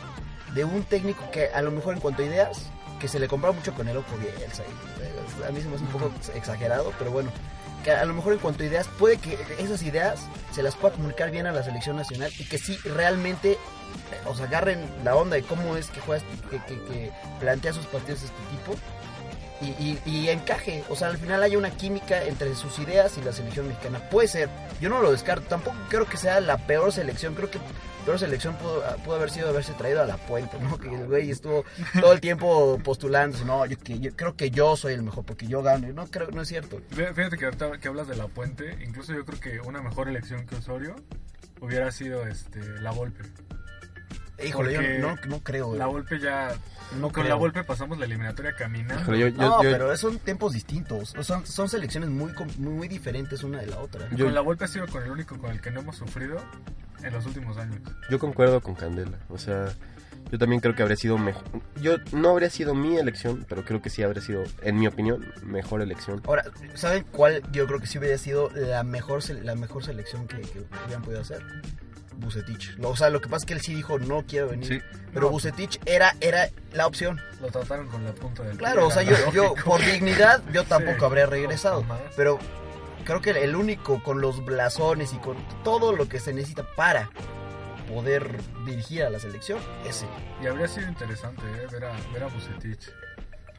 [0.54, 2.66] de un técnico que a lo mejor en cuanto a ideas,
[2.98, 4.62] que se le compara mucho con el Oco Bielsa.
[5.46, 7.30] A mí se me hace un poco exagerado, pero bueno,
[7.84, 10.94] que a lo mejor en cuanto a ideas, puede que esas ideas se las pueda
[10.94, 13.58] comunicar bien a la selección nacional y que sí realmente, eh,
[14.26, 17.86] o sea, agarren la onda de cómo es que juega, que, que, que plantea sus
[17.86, 18.76] partidos este tipo
[19.60, 20.84] y, y- encaje.
[20.88, 23.98] O sea, al final haya una química entre sus ideas y la selección mexicana.
[24.10, 24.48] Puede ser,
[24.80, 25.46] yo no lo descarto.
[25.48, 27.34] Tampoco creo que sea la peor selección.
[27.34, 27.58] Creo que
[28.04, 30.78] peor selección pudo, pudo haber sido haberse traído a la puente, ¿no?
[30.78, 31.64] Que el güey estuvo
[32.00, 33.44] todo el tiempo postulándose.
[33.44, 35.88] No, yo, yo creo que yo soy el mejor porque yo gano.
[35.92, 36.78] No, creo, no es cierto.
[36.90, 40.08] Fí- Fíjate que ahorita que hablas de la puente, incluso yo creo que una mejor
[40.08, 40.96] elección que Osorio
[41.60, 43.24] hubiera sido este la Volpe.
[44.46, 45.74] Híjole, yo no, no creo.
[45.74, 46.02] La güey.
[46.02, 46.52] Volpe ya
[46.96, 47.28] No con creo.
[47.28, 49.02] la Volpe pasamos la eliminatoria caminando.
[49.02, 51.14] Híjole, yo- yo- No, yo- pero son tiempos distintos.
[51.16, 54.08] O Son, son selecciones muy, muy, muy diferentes una de la otra.
[54.14, 56.40] Yo- Con la Volpe ha sido con el único con el que no hemos sufrido
[57.02, 57.78] en los últimos años.
[58.10, 59.18] Yo concuerdo con Candela.
[59.28, 59.66] O sea,
[60.30, 61.42] yo también creo que habría sido mejor.
[61.80, 65.24] Yo no habría sido mi elección, pero creo que sí habría sido, en mi opinión,
[65.42, 66.20] mejor elección.
[66.26, 70.40] Ahora, ¿saben cuál yo creo que sí hubiera sido la mejor, la mejor selección que,
[70.42, 71.42] que hubieran podido hacer?
[72.18, 72.76] Bucetich.
[72.78, 74.66] Lo- O sea, lo que pasa es que él sí dijo no quiero venir.
[74.68, 74.80] Sí.
[75.12, 75.30] Pero No.
[75.30, 77.20] Bucetich era, era la opción.
[77.40, 81.04] Lo trataron con la punta del Claro, o sea, yo, por dignidad yo tampoco Sí,
[81.06, 81.84] habría regresado.
[82.16, 82.38] Pero
[83.04, 87.08] creo que el único con los blasones y con todo lo que se necesita para
[87.88, 90.06] poder dirigir a la selección, ese.
[90.42, 91.66] Y habría sido interesante ¿eh?
[91.72, 92.90] ver, a, ver a Bucetich.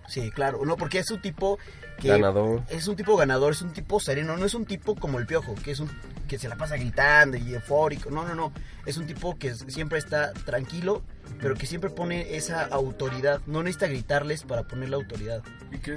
[0.10, 0.66] Sí, claro.
[0.66, 1.58] No, porque es un tipo
[2.00, 2.10] que...
[2.10, 2.64] Ganador.
[2.70, 5.56] es un tipo ganador, es un tipo sereno, no es un tipo como el piojo,
[5.56, 5.90] que es un
[6.30, 8.10] que se la pasa gritando y eufórico.
[8.10, 8.54] No, no, no.
[8.86, 11.02] Es un tipo que siempre está tranquilo,
[11.42, 13.42] pero que siempre pone esa autoridad.
[13.48, 15.44] No necesita gritarles para poner la autoridad.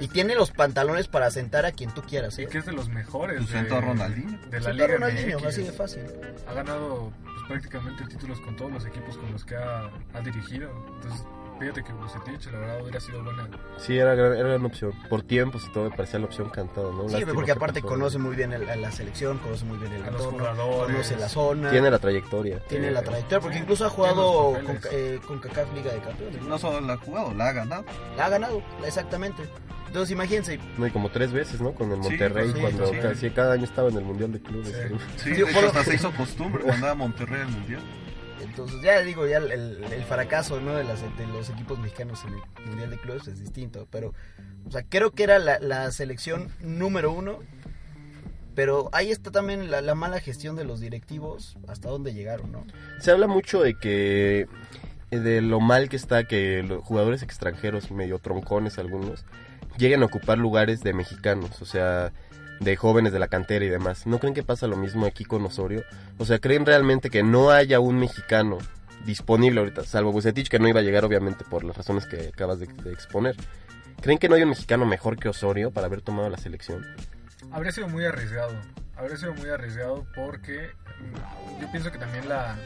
[0.01, 2.37] Y tiene los pantalones para sentar a quien tú quieras.
[2.39, 2.47] y ¿eh?
[2.47, 3.37] que es de los mejores.
[3.37, 4.39] Pues de, sentó a Ronaldinho.
[4.49, 5.47] De la Sentó a Liga Ronaldinho, MX.
[5.47, 6.03] así de fácil.
[6.47, 10.69] Ha ganado pues, prácticamente títulos con todos los equipos con los que ha, ha dirigido.
[10.95, 11.25] Entonces,
[11.59, 13.47] fíjate que Bucetich, la verdad, hubiera sido buena.
[13.77, 14.91] Sí, era, gran- era una opción.
[15.09, 17.07] Por tiempos y todo, me parecía la opción cantada, ¿no?
[17.07, 17.93] Sí, Lástima porque que aparte pasó.
[17.93, 20.45] conoce muy bien el- a la selección, conoce muy bien el entorno,
[20.85, 22.59] conoce la zona, Tiene la trayectoria.
[22.67, 26.41] tiene la trayectoria, porque incluso ha jugado con, eh, con CACAF Liga de Campeones.
[26.43, 26.57] ¿no?
[26.57, 27.85] Solo la ha jugado, la ha ganado.
[28.17, 29.43] La ha ganado, exactamente.
[29.87, 31.73] Entonces imagínense, No, y como tres veces, ¿no?
[31.73, 32.97] Con el Monterrey, sí, cuando sí.
[32.99, 34.69] casi cada año estaba en el Mundial de Clubes.
[34.69, 34.91] Sí.
[34.91, 34.97] ¿no?
[34.99, 37.81] Sí, Sí, de hecho, por lo- hasta se hizo costumbre cuando a Monterrey al Mundial.
[38.43, 43.27] Entonces, ya digo, ya el, fracaso de, los equipos mexicanos en el Mundial de Clubes
[43.27, 43.87] es distinto.
[43.91, 44.13] Pero,
[44.67, 47.39] o sea, creo que era la, selección número uno.
[48.55, 52.63] Pero ahí está también la, la mala gestión de los directivos, hasta dónde llegaron, ¿no?
[52.99, 54.47] Se habla mucho de que
[55.13, 59.25] eh, de lo mal que está que los jugadores extranjeros, medio troncones algunos,
[59.77, 62.11] lleguen a ocupar lugares de mexicanos, o sea,
[62.59, 64.05] de jóvenes de la cantera y demás.
[64.07, 65.83] ¿No creen que pasa lo mismo aquí con Osorio?
[66.17, 68.57] O sea, ¿creen realmente que no haya un mexicano
[69.05, 72.59] disponible ahorita, salvo Bucetich, que no iba a llegar obviamente por las razones que acabas
[72.59, 73.35] de, exponer?
[74.01, 76.85] ¿Creen que no hay un mexicano mejor que Osorio para haber tomado la selección?
[77.51, 78.53] Habría sido muy arriesgado.
[78.95, 82.57] Habría sido muy arriesgado porque mm, yo pienso que también la,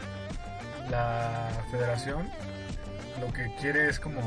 [0.89, 2.30] la federación
[3.19, 4.21] lo que quiere es como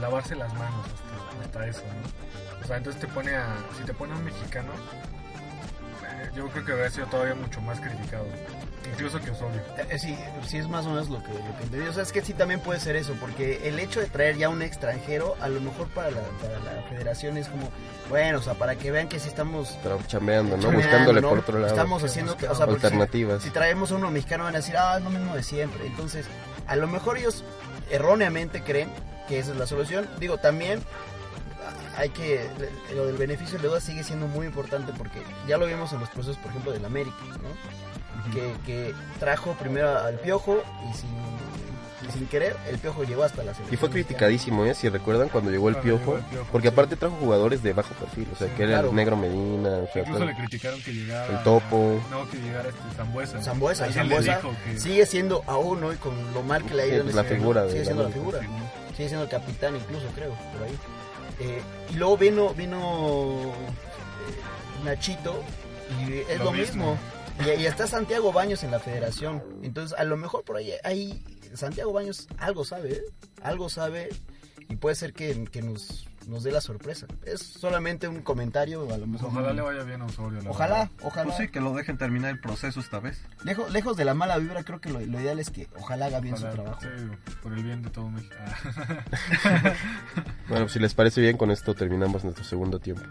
[0.00, 2.33] lavarse las manos hasta, hasta eso, ¿no?
[2.64, 3.54] O sea, entonces te pone a...
[3.78, 7.78] Si te pone a un mexicano, eh, yo creo que habría sido todavía mucho más
[7.80, 8.24] criticado.
[8.90, 9.60] Incluso que Osorio.
[9.78, 11.86] Eh, eh, sí, sí es más o menos lo que, lo que entendí.
[11.88, 14.48] O sea, es que sí también puede ser eso, porque el hecho de traer ya
[14.50, 17.70] un extranjero, a lo mejor para la, para la federación es como,
[18.10, 20.62] bueno, o sea, para que vean que sí estamos Tra- Chambeando, ¿no?
[20.62, 21.28] chambeando, Buscándole ¿no?
[21.30, 21.72] por otro lado.
[21.72, 23.42] Estamos haciendo, que- o sea, porque si- alternativas.
[23.42, 25.86] Si, traemos a uno mexicano van a decir, ah, es lo mismo de siempre.
[25.86, 26.26] Entonces,
[26.66, 27.42] a lo mejor ellos
[27.90, 28.90] erróneamente creen
[29.28, 30.06] que esa es la solución.
[30.20, 30.80] Digo, también
[31.96, 32.48] hay que,
[32.94, 36.08] lo del beneficio de duda sigue siendo muy importante porque ya lo vimos en los
[36.10, 38.32] procesos, por ejemplo, del América, ¿no?
[38.32, 41.10] que, que trajo primero al Piojo y sin,
[42.08, 43.74] y sin querer, el Piojo llegó hasta la selección.
[43.74, 44.74] Y fue criticadísimo, ¿eh?
[44.74, 46.16] Si recuerdan cuando llegó el llegó Piojo.
[46.16, 46.72] el Piojo, Porque sí.
[46.72, 48.28] aparte trajo jugadores de bajo perfil.
[48.32, 48.88] O sea, Sí, que era claro.
[48.90, 49.68] el Negro Medina.
[49.78, 51.26] O sea, Incluso le criticaron que llegara...
[51.38, 52.00] El Topo.
[52.10, 53.42] No, que llegara este Zambuesa.
[53.42, 57.00] Zambuesa, Zambuesa que- sigue siendo aún hoy con lo mal que le ha ido Sí,
[57.02, 58.40] en ese- la figura de sigue la siendo la figura
[58.96, 60.78] sigue siendo el capitán incluso creo por ahí
[61.40, 65.42] Eh, y luego vino vino eh, Nachito
[65.98, 66.92] y es lo, Lo mismo,
[67.36, 67.54] mismo.
[67.56, 71.24] Y, y está Santiago Baños en la federación entonces a lo mejor por ahí ahí
[71.54, 73.02] Santiago Baños algo sabe ¿eh?
[73.42, 74.08] algo sabe
[74.68, 78.98] y puede ser que, que nos nos dé la sorpresa es solamente un comentario a
[78.98, 80.40] lo mejor ojalá le vaya bien a Osorio.
[80.42, 80.90] la ojalá verdad.
[81.02, 83.20] ojalá Pues sí, que lo dejen terminar el proceso esta vez.
[83.44, 86.20] Lejos, lejos de la mala vibra, creo que lo, lo ideal es que ojalá haga
[86.20, 86.80] bien Ojalá, su trabajo.
[86.82, 88.34] sí, por el bien de todo México.
[90.48, 93.02] Bueno, pues, si les parece bien, con esto terminamos nuestro segundo tiempo.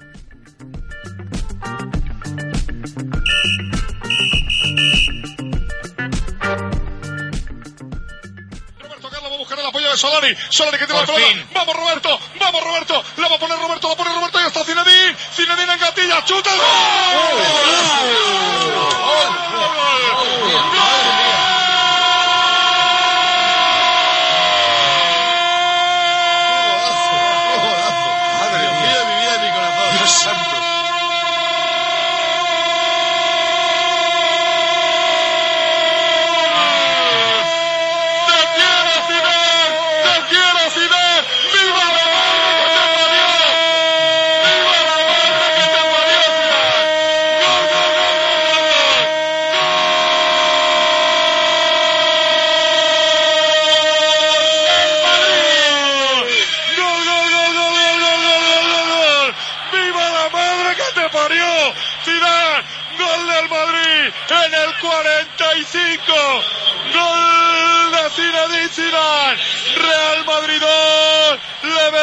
[9.93, 10.35] De Solari.
[10.49, 11.25] Solari que tiene la pelota.
[11.53, 13.03] Vamos Roberto, vamos Roberto.
[13.17, 15.15] La va a poner Roberto, la pone Roberto y está Zinedine.
[15.35, 16.49] Zinedine en gatilla, chuta.
[16.51, 16.63] ¡Gol!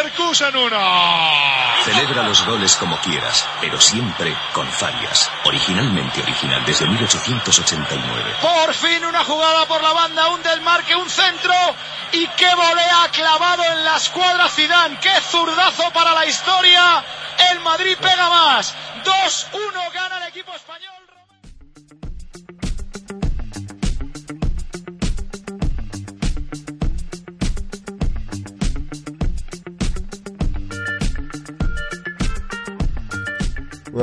[0.01, 0.79] ¡Leverkusen 1!
[1.85, 5.31] Celebra los goles como quieras, pero siempre con Farias.
[5.45, 8.37] Originalmente original desde 1889.
[8.41, 11.53] Por fin una jugada por la banda, un desmarque, un centro
[12.13, 17.05] y qué volea clavado en la escuadra Zidane, qué zurdazo para la historia.
[17.53, 18.75] El Madrid pega más.
[19.05, 21.00] 2-1 gana el equipo español.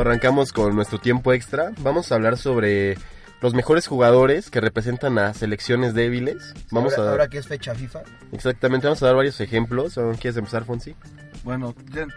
[0.02, 1.72] Arrancamos con nuestro tiempo extra.
[1.80, 2.98] Vamos a hablar sobre
[3.42, 6.54] los mejores jugadores que representan a selecciones débiles.
[6.72, 9.96] Vamos ahora, a ahora que es fecha FIFA, Exactamente, vamos a dar varios ejemplos.
[10.20, 10.96] ¿Quieres empezar, Fonsi?
[11.44, 11.76] Bueno,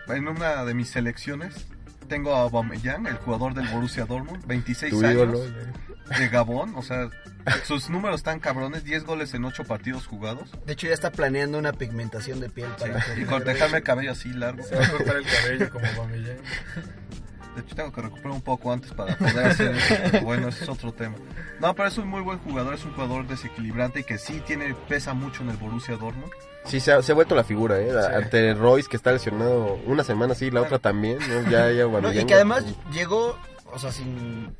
[0.08, 1.66] en una de mis selecciones
[2.08, 5.40] tengo a Aubameyang, el jugador del Borussia Dortmund, 26 Tu años, ídolo.
[6.18, 7.08] de Gabón, o sea,
[7.64, 10.50] sus números están cabrones, 10 goles en 8 partidos jugados.
[10.66, 14.10] de hecho ya está planeando una pigmentación de piel para Y con dejarme el cabello
[14.10, 14.64] así largo.
[14.64, 16.38] Se va a cortar el cabello como Bamillán.
[17.54, 19.94] De hecho, tengo que recuperar un poco antes para poder hacer eso.
[20.10, 21.16] pero bueno, ese es otro tema.
[21.60, 24.74] No, pero es un muy buen jugador, es un jugador desequilibrante y que sí tiene
[24.88, 26.32] pesa mucho en el Borussia Dortmund.
[26.64, 27.90] Sí, se ha, se ha vuelto la figura, ¿eh?
[27.90, 28.14] Sí.
[28.14, 31.18] Ante Royce, que está lesionado una semana, sí, la otra también.
[31.18, 31.50] ¿no?
[31.50, 33.36] Ya, ya, No, y que además llegó,
[33.72, 34.54] o sea, sin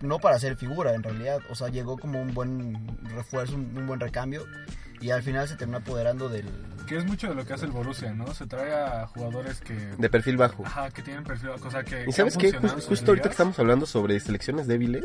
[0.00, 1.40] no para ser figura en realidad.
[1.50, 4.46] O sea, llegó como un buen refuerzo, un, un buen recambio.
[5.02, 6.46] Y al final se terminó apoderando del...
[6.86, 8.32] Que es mucho de lo que hace el Borussia, ¿no?
[8.34, 9.74] Se trae a jugadores que...
[9.74, 10.64] De perfil bajo.
[10.64, 12.02] Ajá, que tienen perfil, o sea, que...
[12.02, 12.52] ¿Y que sabes qué?
[12.52, 15.04] justo ahorita que estamos hablando sobre selecciones débiles,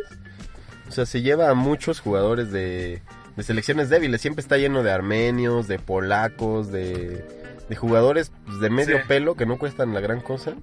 [0.88, 3.02] o sea, se lleva a muchos jugadores de,
[3.36, 4.22] de selecciones débiles.
[4.22, 7.26] Siempre está lleno de armenios, de polacos, de,
[7.68, 9.04] de jugadores pues, de medio Sí.
[9.08, 10.54] pelo que no cuestan la gran cosa.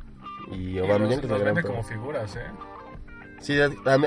[0.52, 2.40] Y Y Aubameyang los, es la gran como figuras, ¿eh?
[3.44, 3.58] Sí,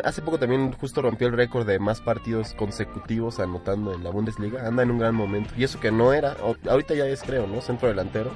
[0.04, 4.68] hace poco también justo rompió el récord de más partidos consecutivos anotando en la Bundesliga.
[4.68, 5.54] Anda en un gran momento.
[5.56, 6.36] Y eso que no era,
[6.68, 7.62] ahorita ya es creo, ¿no?
[7.62, 8.32] Centro delantero.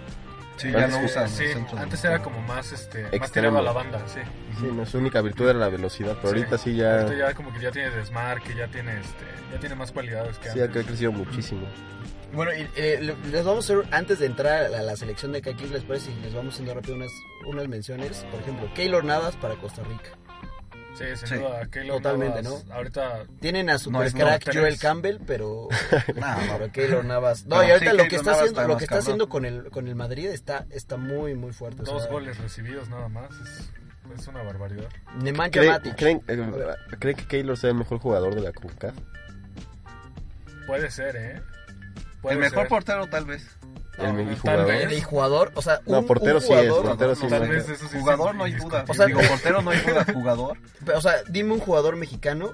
[0.58, 3.58] Sí, Antes ya no sí- usan Sí, antes era como más, este, más Extremo.
[3.58, 4.20] tirado a la banda, sí.
[4.60, 7.52] Sí, no, su única virtud era la velocidad, pero ahorita sí ya, Ahorita ya como
[7.52, 10.86] que ya tiene desmarque, ya tiene, este, ya tiene más cualidades que sí ha antes.
[10.86, 11.62] crecido muchísimo.
[12.34, 15.42] Bueno, y, eh, le- les vamos a hacer, antes de entrar a la selección de
[15.42, 17.12] Kaki, les parece si les vamos haciendo rápido unas,
[17.48, 18.24] unas menciones.
[18.30, 20.12] Por ejemplo, Keylor Navas para Costa Rica.
[20.98, 21.66] Sí, sin Sí, duda.
[21.68, 22.74] Keylor totalmente, Navas, ¿no?
[22.74, 25.68] Ahorita Tienen a super No, es crack no, Joel Campbell, pero,
[26.16, 26.58] Nah, no.
[26.58, 27.46] pero Keylor Navas.
[27.46, 29.02] No, y ahorita sí, lo que está Navas haciendo, está lo que está cabrón.
[29.04, 31.82] haciendo con el con el Madrid está está muy muy fuerte.
[31.84, 33.30] o dos sea, goles recibidos nada más.
[33.32, 33.72] Es,
[34.20, 34.90] es una barbaridad.
[35.22, 35.96] Nemanja ¿Creen, Matic.
[35.96, 38.96] creen, eh, ¿creen que Keylor sea el mejor jugador de la CONCACAF?
[40.68, 41.42] Puede ser, ¿eh?
[42.22, 42.68] Puede El mejor ser.
[42.68, 43.44] portero tal vez.
[44.02, 44.68] No, el, no, el tal jugador.
[44.68, 44.92] vez.
[44.92, 47.50] El jugador, o sea, un, No, portero un sí es, jugador, portero sí Tal es.
[47.50, 48.86] vez eso sí Jugador no hay duda.
[48.88, 50.06] O sea, Digo, portero no hay duda.
[50.14, 50.58] Jugador.
[50.96, 52.54] o sea, dime un jugador mexicano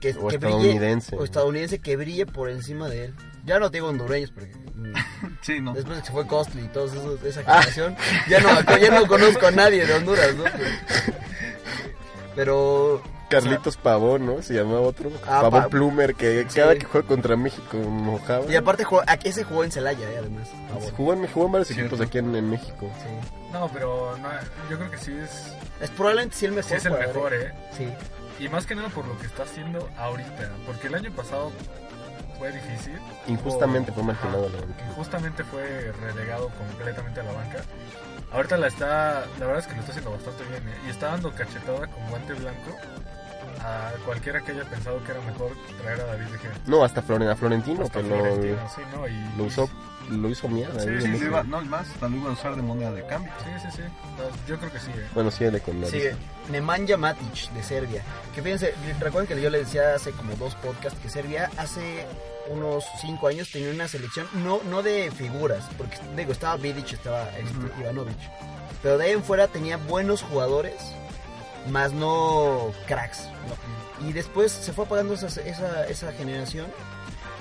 [0.00, 1.10] que, O que estadounidense.
[1.12, 3.14] brille o estadounidense que brille por encima de él.
[3.44, 4.92] Ya no te digo hondureños porque mm,
[5.40, 5.72] Sí, no.
[5.72, 7.62] después de que se fue Costly y de esa Ah.
[7.62, 7.96] generación,
[8.28, 10.44] ya no ya no conozco a nadie de Honduras, ¿no?
[12.34, 14.42] Pero Carlitos Pavón, ¿no?
[14.42, 15.10] Se llamaba otro.
[15.26, 16.56] Ah, Pavón Pa- Plumer, que Sí.
[16.60, 18.44] cada que juega contra México mojaba.
[18.50, 20.48] y aparte jugó, aquí ese jugó en Celaya, eh, además.
[20.96, 21.82] Jugó en, jugó en varios Cierto.
[21.94, 22.90] equipos aquí en, en México.
[23.02, 23.28] Sí.
[23.52, 24.28] No, pero no,
[24.70, 26.70] yo creo que sí es, Es probablemente sí el mejor.
[26.70, 27.52] sí es el jugador, mejor, ¿eh?
[27.76, 27.88] Sí.
[28.44, 30.50] Y más que nada por lo que está haciendo ahorita.
[30.66, 31.50] Porque el año pasado
[32.38, 32.98] fue difícil.
[33.28, 34.84] Injustamente fue marginado a la banca.
[34.94, 37.58] Justamente fue relegado completamente a la banca.
[38.32, 40.68] Ahorita la está, la verdad es que lo está haciendo bastante bien.
[40.68, 40.74] ¿eh?
[40.86, 42.76] Y está dando cachetada con guante blanco
[43.60, 45.50] a cualquiera que haya pensado que era mejor
[45.82, 46.52] traer a David De Gea.
[46.66, 48.24] No, hasta Floren- a Florentino, Hasta que lo,
[48.68, 49.06] sí, ¿no?
[49.08, 49.68] Y, lo usó,
[50.10, 50.80] lo hizo mierda.
[50.80, 53.32] Sí, sí, iba- no, más, hasta lo iba a usar de moneda de cambio.
[53.44, 53.82] Sí, sí, sí.
[54.46, 55.06] Yo creo que sí, ¿eh?
[55.14, 56.14] Bueno, sí, de con la Sigue
[56.50, 58.02] Nemanja Matic de Serbia.
[58.34, 62.06] Que fíjense, recuerden que yo les decía hace como dos podcasts que Serbia hace
[62.48, 67.28] unos cinco años tenía una selección no, no de figuras, porque digo, estaba Vidic, estaba
[67.30, 68.16] este, Ivanovic.
[68.82, 70.74] Pero de ahí en fuera tenía buenos jugadores,
[71.70, 73.28] más no cracks.
[74.00, 74.06] ¿no?
[74.08, 76.66] Y después se fue apagando esa, esa, esa generación.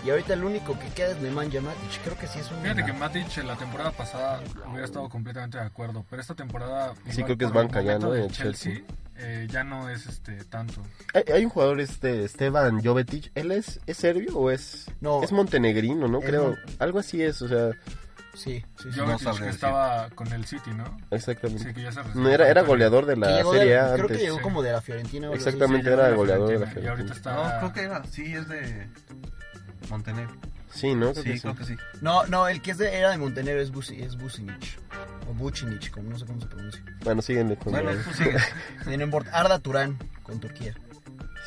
[0.05, 2.01] Y ahorita el único que queda es Nemanja Matic.
[2.03, 2.61] Creo que sí es un.
[2.61, 6.93] Fíjate que Matic en la temporada pasada hubiera estado completamente de acuerdo, pero esta temporada
[7.09, 8.13] Sí, creo que es banca ya, ¿no?
[8.13, 8.81] En Chelsea.
[9.17, 10.81] eh, ya no es este tanto.
[11.15, 13.31] Hay, hay un jugador, este, Esteban Jovetic.
[13.33, 15.23] ¿Él es, es serbio o es, No.
[15.23, 16.19] es montenegrino, no?
[16.21, 16.49] Creo.
[16.49, 17.71] mon- Algo así es, o sea,
[18.35, 18.99] Sí, sí, sí.
[18.99, 19.49] Jovetic, sabría que decir.
[19.49, 20.97] estaba con el City, ¿no?
[21.11, 21.63] exactamente.
[21.63, 24.17] Sí, que ya se No, era, era goleador de la de- Serie A creo que
[24.17, 24.43] llegó sí.
[24.43, 25.29] como de la Fiorentina.
[25.29, 25.33] o.
[25.33, 27.33] Exactamente, Sí, era goleador de la Fiorentina, Y ahorita está...
[27.33, 28.03] No, creo que era.
[28.05, 28.87] Sí, es de
[29.89, 30.35] Montenegro.
[30.73, 31.11] Sí, ¿no?
[31.13, 31.41] Creo Sí, que sí.
[31.41, 31.75] creo que sí.
[32.01, 34.77] No, no, el que es de, era de Montenegro es, Busi, es Businic.
[35.29, 36.83] O Bucinic, como no sé cómo se pronuncia.
[37.03, 40.75] Bueno, síguenle con Bueno, tú por Arda Turán con Turquía.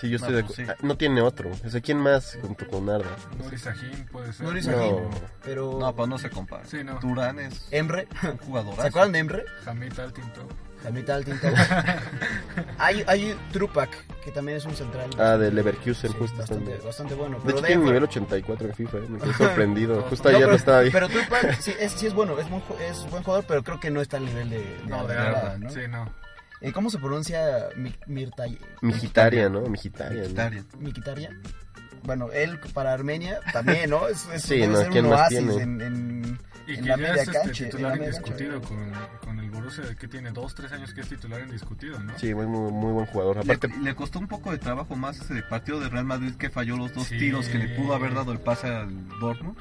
[0.01, 0.63] Sí, yo estoy No, de acu- sí.
[0.69, 1.51] ah, No tiene otro.
[1.65, 3.17] O sea, ¿quién más junto con Arda?
[3.43, 4.47] Nuri Sahin puede ser.
[4.47, 4.73] Nuri No.
[4.73, 4.97] Sahin,
[5.45, 6.65] pero No, pues no se compara.
[6.67, 6.99] Sí, no.
[7.01, 8.07] Turán es Emre.
[8.23, 8.75] un jugador.
[8.77, 9.45] ¿Se acuerdan de Emre?
[9.67, 10.47] Hamid Altinto.
[10.87, 11.49] Hamid Altinto.
[12.79, 13.91] hay, hay Trupak,
[14.25, 15.11] que también es un central.
[15.19, 16.37] Ah, de Leverkusen, Sí, justo.
[16.39, 16.87] bastante, también.
[16.87, 17.37] bastante bueno.
[17.39, 19.03] De Pero hecho, de tiene ahí nivel fuera- 84 en FIFA, ¿eh?
[19.09, 19.97] me quedé sorprendido.
[19.97, 20.91] No, Justo No, ayer pero, lo estaba ahí.
[20.93, 22.47] pero Trupak sí es, sí es bueno, es,
[22.81, 25.39] es buen jugador, pero creo que no está al nivel de, de No, de Arda,
[25.41, 25.71] Arda, ¿no?
[25.71, 26.09] Sí, no.
[26.61, 28.59] Eh, ¿Cómo se pronuncia Mi- Mirtay?
[28.83, 29.63] Mijitaria, ¿no?
[29.63, 30.25] Mijitaria.
[30.79, 31.31] Mikitaria.
[32.03, 34.09] Bueno, él para Armenia también, ¿no?
[34.09, 34.77] Es, es- Sí, ¿no?
[34.79, 35.55] ser ¿Quién un más tiene?
[35.55, 37.65] en, en, Y en que la ya media es este, cancha.
[37.65, 38.93] titular indiscutido con,
[39.25, 42.17] con el Borussia, que tiene dos, tres años que es titular indiscutido, ¿no?
[42.19, 43.37] Sí, muy, muy, muy buen jugador.
[43.37, 46.51] Le, Aparte, le costó un poco de trabajo más ese partido de Real Madrid que
[46.51, 47.19] falló los dos Sí.
[47.19, 49.57] tiros que le pudo haber dado el pase al Dortmund.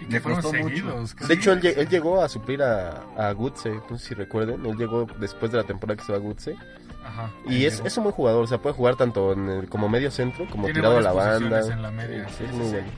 [0.00, 1.26] Y que Le fueron costó mucho.
[1.26, 4.64] de hecho, él, lle- él llegó a suplir a, a Gutse, no sé si recuerden.
[4.64, 6.56] Él llegó después de la temporada que se va a Gutse.
[7.04, 7.30] Ajá.
[7.46, 10.10] Y es, es un buen jugador, o sea, puede jugar tanto en el- como medio
[10.10, 11.60] centro, como Tiene tirado a la banda.
[11.60, 12.72] en la media, Sí, sí, es muy sí.
[12.72, 12.88] bueno.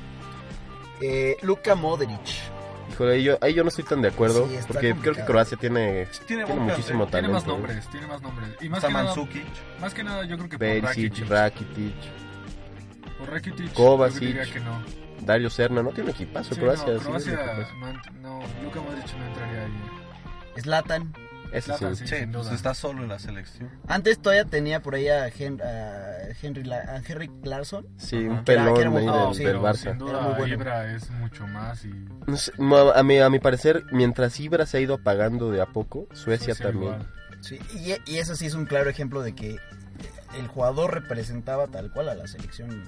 [1.00, 2.11] Eh, Luka Modric.
[2.92, 5.24] Híjole, ahí yo, ahí yo no estoy tan de acuerdo, Sí, porque creo que.
[5.24, 7.32] Croacia tiene, Tiene tiene buen muchísimo Tiene talento.
[7.32, 7.46] más ¿eh?
[7.48, 8.48] nombres, tiene más nombres.
[8.61, 9.14] Y más que, nada,
[9.80, 11.28] más que nada yo creo que por Rakitic.
[11.28, 11.94] Rakitic,
[13.18, 14.20] Por Rakitic, Kovacic.
[14.20, 15.01] yo diría que no.
[15.25, 16.93] Dario Serna, no tiene equipazo Sí, Croacia.
[16.95, 17.75] no, sí, Croacia, equipazo.
[17.77, 20.61] no, ent- no, Luka Modric no entraría ahí.
[20.61, 21.12] Zlatan.
[21.53, 22.07] Ese Zlatan sí.
[22.07, 22.55] Sí, pues duda.
[22.55, 23.68] está solo en la selección.
[23.87, 27.87] Antes todavía tenía por ahí a, Hen- a Henry, La- a Henry Clarkson.
[27.99, 28.25] Sí, Ajá.
[28.27, 29.75] un era- pelón que era muy del, sí, Barça.
[29.77, 30.55] sin Era muy duda bueno.
[30.55, 31.89] Ibra es mucho más y
[32.27, 35.61] No sé, ma- a, mi, a mi parecer, mientras Ibra se ha ido apagando de
[35.61, 36.95] a poco, Suecia Suecia también.
[36.95, 37.07] igual.
[37.43, 39.59] Sí, y, y eso sí es un claro ejemplo de que
[40.39, 42.85] el jugador representaba tal cual a la selección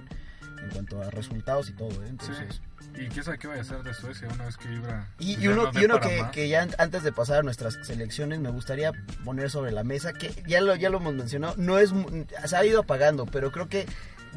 [0.65, 1.91] en cuanto a resultados y todo.
[2.03, 2.07] ¿eh?
[2.09, 2.61] Entonces,
[2.95, 5.09] Y quién sabe qué vaya a hacer de Suecia una vez que Ibra.
[5.19, 8.51] Y, y uno, no y que, ya an- antes de pasar a nuestras selecciones me
[8.51, 8.93] gustaría
[9.25, 12.57] poner sobre la mesa, que ya lo, ya lo hemos mencionado, no es, mu- se
[12.57, 13.87] ha ido apagando, pero creo que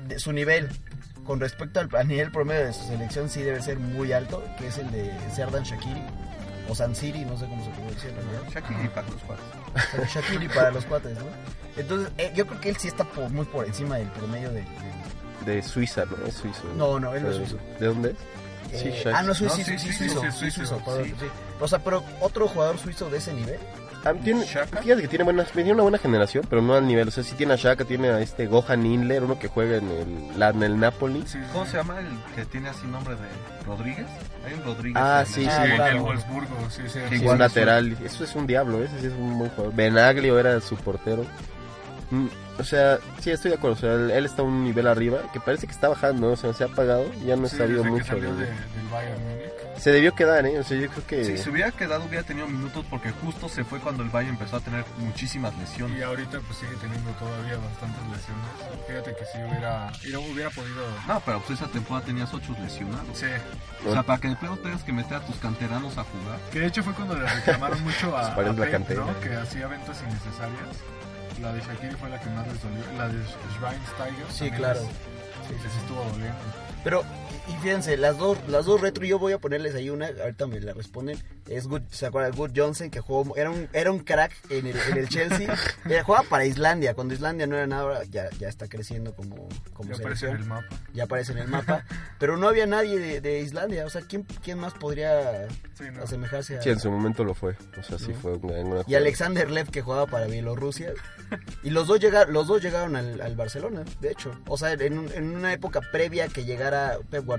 [0.08, 0.70] de su nivel
[1.24, 4.68] con respecto al, al nivel promedio de su selección sí debe ser muy alto, que
[4.68, 6.02] es el de Serdan Shakiri,
[6.70, 8.50] o Sansiri, no sé cómo se puede decir en realidad.
[8.54, 9.46] Shakiri para los cuatro.
[10.14, 11.26] Shakiri para los cuates, ¿no?
[11.78, 14.62] Entonces, eh, yo creo que él sí está por- muy por encima del promedio de...
[14.62, 14.97] de-
[15.48, 16.28] De Suiza, ¿no?
[16.28, 16.64] Es suizo.
[16.76, 17.58] No, no, él no es suizo.
[17.80, 18.80] ¿De dónde es?
[18.82, 21.14] Sí, eh, ah, no, suizo, No, sí, sí, sí, sí, suizo, suizo, suizo, perdón, sí.
[21.20, 21.26] sí.
[21.60, 23.58] O sea, pero otro jugador suizo de ese nivel.
[24.06, 27.08] Ah, tiene, fíjate que tiene, buenas, tiene una buena generación, pero no al nivel.
[27.08, 29.90] O sea, sí tiene a Shaka, tiene a este Gohan Inler, uno que juega en
[29.90, 31.26] el, la- en el Napoli.
[31.52, 34.06] ¿Cómo se llama el que tiene así nombre de Rodríguez?
[34.46, 35.02] Hay un Rodríguez.
[35.04, 35.96] Ah, en sí, el- Sí, en claro.
[35.98, 37.00] el Wolfsburgo, sí, sí.
[37.00, 37.98] Es igual un es lateral.
[38.04, 39.74] Eso es un diablo, ese sí es un buen jugador.
[39.76, 41.26] Benaglio era su portero.
[42.12, 42.28] Mm,
[42.60, 43.76] O sea, sí, estoy de acuerdo.
[43.76, 46.34] O sea, él, él está a un nivel arriba que parece que está bajando, ¿no?
[46.34, 47.06] o sea, se ha apagado.
[47.26, 48.06] Ya no Sí, sabido desde que mucho.
[48.06, 49.48] salió de- de- del Bayern Múnich.
[49.78, 50.58] Se debió quedar, ¿eh?
[50.58, 51.24] O sea, yo creo que.
[51.24, 54.56] Si se hubiera quedado, hubiera tenido minutos porque justo se fue cuando el Bayern empezó
[54.58, 56.02] a tener muchísimas Y lesiones.
[56.04, 58.88] ahorita pues sigue teniendo todavía bastantes lesiones.
[58.88, 60.82] Fíjate que si hubiera, hubiera, hubiera podido...
[61.08, 63.06] No, pero pues esa temporada tenías ocho lesionados.
[63.20, 63.28] Sí,
[63.88, 66.40] O sea, para que de pedo tengas que meter a tus canteranos a jugar.
[66.52, 69.02] que de hecho fue cuando le reclamaron mucho a, a la Pep, cantera.
[69.06, 69.20] ¿no?
[69.20, 70.78] Que hacía ventas innecesarias.
[71.42, 72.84] La de Shakiri fue la que más les dolió.
[72.98, 73.20] La de
[73.56, 74.26] Schweinsteiger.
[74.32, 74.80] Sí, claro.
[75.50, 76.38] les- les estuvo doliendo.
[76.84, 77.04] Pero,
[77.48, 80.60] y fíjense, las dos, las dos retro, yo voy a ponerles ahí una, ahorita me
[80.60, 81.18] la responden.
[81.48, 82.34] Es Good, ¿se acuerdan?
[82.34, 85.56] Good Johnson, que jugó, era un, era un crack en el, en el Chelsea.
[85.86, 89.48] Era, jugaba para Islandia, cuando Islandia no era nada, ahora ya, ya está creciendo como,
[89.74, 90.68] como Ya aparece en el mapa.
[90.94, 91.86] Ya aparece en el mapa.
[92.20, 96.04] pero no había nadie de, de Islandia, o sea, ¿quién, quién más podría Sí, no.
[96.04, 96.62] asemejarse a...
[96.62, 97.56] Sí, en su momento lo fue.
[97.80, 98.16] O sea, sí ¿No?
[98.20, 100.92] fue una, una Y Alexander Lev que jugaba para Bielorrusia.
[101.62, 104.32] Y los dos, llegaron, los dos llegaron al, al Barcelona, de hecho.
[104.48, 107.37] O sea, en, en una época previa que llegara Pep Guardiola,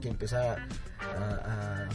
[0.00, 0.66] que empezara
[1.00, 1.88] a,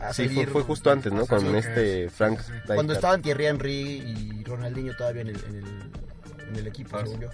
[0.00, 1.26] a, a Sí, fue, seguir- fue justo antes, ¿no?
[1.26, 2.52] Con sí, este sí, Frank sí, sí.
[2.52, 2.74] Rijkaard.
[2.76, 7.04] Cuando estaban Thierry Henry y Ronaldinho todavía en el, en el, en el equipo, Barça.
[7.06, 7.28] según yo.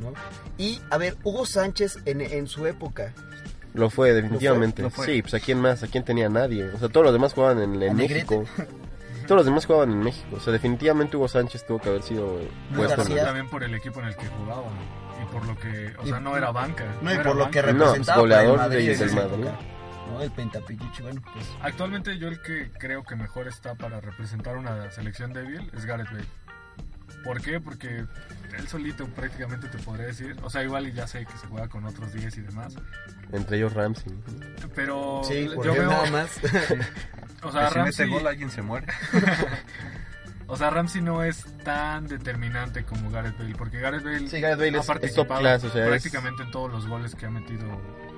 [0.00, 0.12] ¿no?
[0.58, 3.14] Y, a ver, Hugo Sánchez en, en su época.
[3.72, 4.82] Lo fue, definitivamente.
[4.82, 5.06] Lo fue.
[5.06, 6.64] Sí, pues a quién más, a quién tenía nadie.
[6.70, 7.96] O sea, todos los demás jugaban en.
[7.96, 8.44] México.
[9.26, 10.26] Todos los demás jugaban en México.
[10.36, 12.40] O sea, definitivamente Hugo Sánchez tuvo que haber sido
[12.74, 13.04] puesto.
[13.04, 14.64] También por el equipo en el que jugaban.
[14.74, 14.99] Y
[15.30, 16.84] por lo que, o sea, no era banca.
[17.02, 17.72] No, y por lo que banca.
[17.72, 19.44] No, representaba pues, goleador el Madrid del Madrid.
[20.10, 20.22] ¿no?
[20.22, 21.46] El Pentapichichi, bueno, pues...
[21.62, 26.10] Actualmente yo el que creo que mejor está para representar una selección débil es Gareth
[26.10, 26.26] Bale.
[27.24, 27.60] ¿Por qué?
[27.60, 28.04] Porque
[28.56, 31.68] él solito prácticamente te podría decir, o sea, igual y ya sé que se juega
[31.68, 32.74] con otros 10 y demás,
[33.32, 34.12] Entre ellos Ramsey.
[34.74, 36.30] pero Sí, yo veo, nada más.
[37.42, 38.86] o sea, Que si mete Ramsey, gol alguien se muere.
[40.50, 44.58] o sea, Ramsey no es tan determinante como Gareth Bale, porque Gareth Bale, Sí, Gareth
[44.58, 47.14] Bale ha es- es top participado class, o sea, es- prácticamente en todos los goles
[47.14, 47.66] que ha metido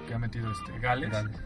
[0.08, 1.10] que ha metido este Gales.
[1.10, 1.36] Gales.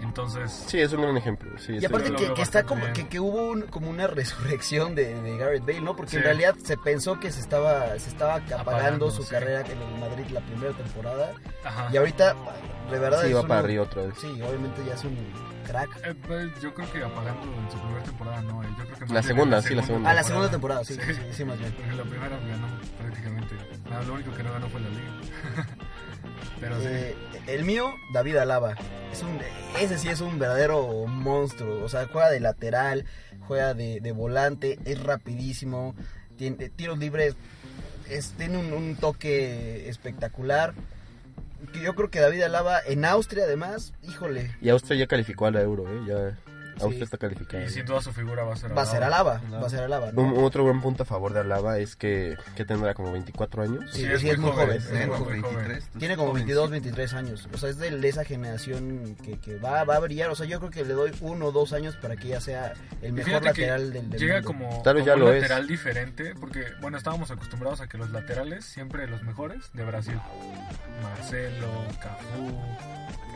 [0.00, 1.50] Entonces, Sí, es un gran ejemplo.
[1.58, 5.14] Sí, Y aparte que, que está como que, que hubo un- como una resurrección de,
[5.22, 5.96] de Gareth Bale, ¿no?
[5.96, 6.24] Porque en Sí.
[6.24, 9.30] realidad se pensó que se estaba se estaba apagando, Apagando, su sí.
[9.30, 11.32] carrera en el Madrid la primera temporada
[11.64, 11.88] ajá.
[11.92, 12.34] y ahorita
[12.90, 14.14] de verdad Sí, es va un- para arriba otra vez.
[14.18, 15.16] Sí, obviamente ya es un
[15.66, 15.90] crack.
[16.04, 19.10] Eh, yo creo que apagando en su primera temporada no, eh, yo creo que más
[19.12, 20.10] La segunda, sí, la segunda.
[20.10, 21.00] Ah, la segunda temporada, sí, Sí.
[21.06, 21.72] sí, sí, sí, más bien.
[21.72, 23.54] Porque la primera ganó prácticamente.
[23.90, 25.66] No, lo único que no ganó fue la liga.
[26.60, 26.86] Pero sí.
[26.88, 27.16] Eh,
[27.48, 28.74] el mío, David Alaba.
[29.12, 29.38] Es un,
[29.80, 31.84] ese sí es un verdadero monstruo.
[31.84, 33.04] O sea, juega de lateral,
[33.46, 35.94] juega de, de volante, es rapidísimo,
[36.36, 37.36] tiene tiros libres,
[38.08, 40.74] es, tiene un, un toque espectacular.
[41.82, 45.62] Yo creo que David Alaba en Austria, además, híjole, Y Austria ya calificó a la
[45.62, 46.00] Euro, ¿eh?
[46.06, 46.38] Ya
[46.80, 47.04] Austria Sí.
[47.04, 47.64] está calificada.
[47.64, 49.36] Y sin duda su figura va a ser va a ser Alaba.
[49.38, 50.12] Alaba, va a ser Alaba.
[50.12, 50.22] ¿no?
[50.22, 53.84] Un, otro buen punto a favor de Alaba es que, que tendrá como 24 años.
[53.92, 55.42] Sí, sí, es muy joven, es muy Tengo joven.
[55.42, 55.88] 23.
[55.98, 56.70] Tiene como joven, 22, sí.
[56.72, 57.48] 23 años.
[57.54, 60.30] O sea, es de esa generación que, que va, va a brillar.
[60.30, 62.72] O sea, yo creo que le doy uno o dos años para que ya sea
[63.02, 64.46] el mejor lateral del, del Llega mundo.
[64.48, 65.42] como, Tal vez como ya un lo es.
[65.42, 70.18] lateral diferente, porque bueno, estábamos acostumbrados a que los laterales, siempre los mejores de Brasil.
[71.02, 71.68] Marcelo,
[72.02, 72.58] Cafú,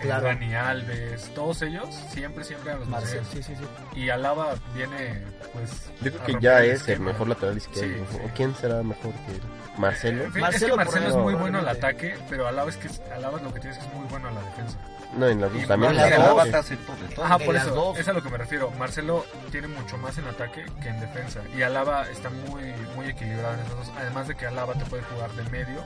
[0.02, 0.28] Claro.
[0.28, 3.22] Dani Alves, todos ellos siempre, siempre eran los Marcelo.
[3.32, 3.98] Sí, sí, sí.
[4.00, 5.22] Y Alaba viene,
[5.52, 5.70] pues.
[6.00, 8.04] Yo creo que ya el es el mejor lateral izquierdo.
[8.10, 8.18] Sí, sí.
[8.24, 9.40] ¿O quién será mejor que él?
[9.78, 10.24] ¿Marcelo?
[10.34, 13.52] Marcelo, es que Marcelo es muy bueno al ataque, pero Alaba es que Alaba lo
[13.54, 14.76] que tiene es que es muy bueno a la defensa.
[15.16, 15.90] No, en la dos también.
[15.92, 16.50] en las dos.
[16.50, 17.24] te hace todo, de todo.
[17.24, 17.98] Ajá, por las eso, dos.
[17.98, 18.70] es a lo que me refiero.
[18.78, 21.40] Marcelo tiene mucho más en ataque que en defensa.
[21.56, 22.62] Y Alaba está muy,
[22.94, 23.92] muy equilibrado en esos dos.
[23.98, 25.82] Además de que Alaba te puede jugar de medio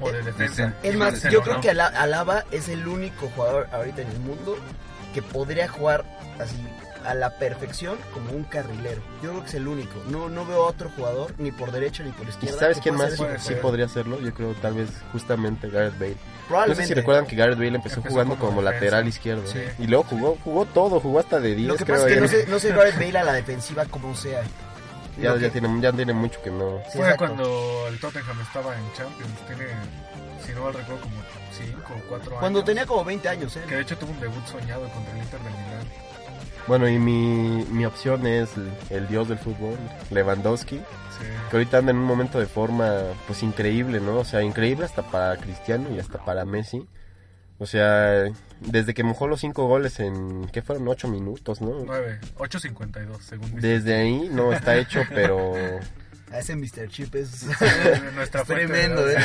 [0.00, 0.74] o de defensa.
[0.82, 1.60] Es más, Marcelo yo creo no.
[1.62, 4.56] que Ala- Alaba es el único jugador ahorita en el mundo
[5.16, 6.04] que podría jugar
[6.38, 6.54] así
[7.06, 9.00] a la perfección como un carrilero.
[9.22, 9.94] Yo creo que es el único.
[10.10, 12.58] No, no veo otro jugador, ni por derecha ni por ¿Y izquierda.
[12.58, 13.62] sabes que quién más sí ser.
[13.62, 14.20] podría hacerlo?
[14.20, 16.16] Yo creo tal vez justamente Gareth Bale.
[16.68, 19.46] No sé si recuerdan que Gareth Bale empezó, Empezó jugando como como, lateral izquierdo.
[19.46, 19.60] Sí.
[19.78, 21.96] Y luego jugó jugó todo, jugó hasta de 10, Lo que creo.
[21.96, 24.42] pasa es que no ya, sé, no sé Gareth Bale a la defensiva como sea.
[25.20, 26.78] Ya, ya tiene, ya tiene mucho que no.
[26.90, 27.24] Sí, Fue exacto.
[27.26, 29.32] cuando el Tottenham estaba en Champions.
[29.46, 29.64] Tiene,
[30.44, 31.14] si no mal recuerdo, como
[31.52, 32.40] 5 o 4 años.
[32.40, 33.62] Cuando tenía como 20 años, ¿eh?
[33.68, 35.86] Que de hecho tuvo un debut soñado contra el Inter de Milán.
[36.66, 39.76] Bueno, y mi, mi opción es el, el dios del fútbol,
[40.10, 40.80] Lewandowski,
[41.16, 41.24] Sí.
[41.50, 42.92] que ahorita anda en un momento de forma
[43.26, 44.16] pues increíble, ¿no?
[44.18, 46.86] O sea, increíble hasta para Cristiano y hasta para Messi.
[47.58, 48.24] O sea,
[48.60, 50.88] desde que mojó los cinco goles en, ¿qué fueron?
[50.88, 51.84] Ocho minutos, ¿no?
[51.84, 53.66] 9, 8.52 según dice.
[53.66, 55.54] Desde ahí no está hecho, pero...
[56.30, 56.88] A ese Mr.
[56.88, 57.46] Chip es
[58.14, 59.08] Nuestra es fuente, tremendo.
[59.08, 59.16] ¿eh?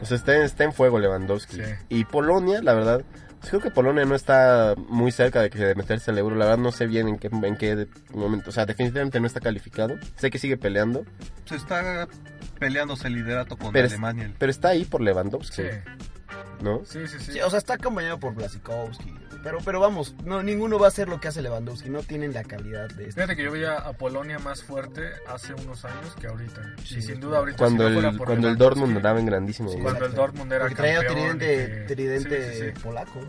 [0.00, 1.56] O sea, está, está en fuego Lewandowski.
[1.56, 1.62] Sí.
[1.88, 3.04] Y Polonia, la verdad,
[3.48, 6.36] creo que Polonia no está muy cerca de, que, de meterse al euro.
[6.36, 8.50] La verdad no sé bien en qué, en qué momento.
[8.50, 9.94] O sea, definitivamente no está calificado.
[10.16, 11.04] Sé que sigue peleando,
[11.46, 12.06] Se está
[12.58, 14.32] peleándose el liderato con Pero es- Alemania.
[14.38, 15.68] pero está ahí por Lewandowski, Sí,
[16.62, 16.82] ¿no?
[16.84, 17.18] sí, sí.
[17.18, 17.32] sí.
[17.32, 19.14] Sí, o sea, está acompañado por Blasikowski.
[19.42, 21.88] Pero, pero vamos, no, ninguno va a hacer lo que hace Lewandowski.
[21.88, 23.12] No tienen la calidad de este.
[23.14, 26.60] Fíjate que yo veía a Polonia más fuerte hace unos años que ahorita.
[26.84, 29.26] Sí, y sin duda ahorita Cuando si no el, por cuando el Dortmund andaba en
[29.26, 29.70] grandísimo.
[29.70, 29.78] Sí.
[29.80, 30.14] Cuando el.
[30.14, 31.14] Dortmund era Porque campeón.
[31.38, 31.46] tridente,
[31.86, 32.82] que- tridente sí, sí, sí.
[32.82, 33.20] polaco.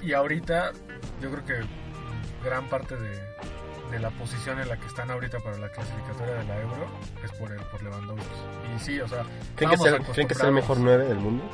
[0.00, 0.72] Y ahorita
[1.20, 1.54] yo creo que
[2.44, 3.20] gran parte de,
[3.90, 6.86] de la posición en la que están ahorita para la clasificatoria de la Euro
[7.22, 8.24] es por, el, por Lewandowski.
[8.76, 9.24] Y sí, o sea,
[9.56, 10.84] ¿Creen que, el, ¿Creen que es el mejor acostumbrados.
[10.84, 11.44] 9 del mundo?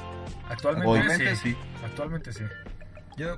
[0.49, 1.51] Actualmente sí.
[1.51, 1.57] sí.
[1.85, 2.45] Actualmente sí.
[3.17, 3.37] Yo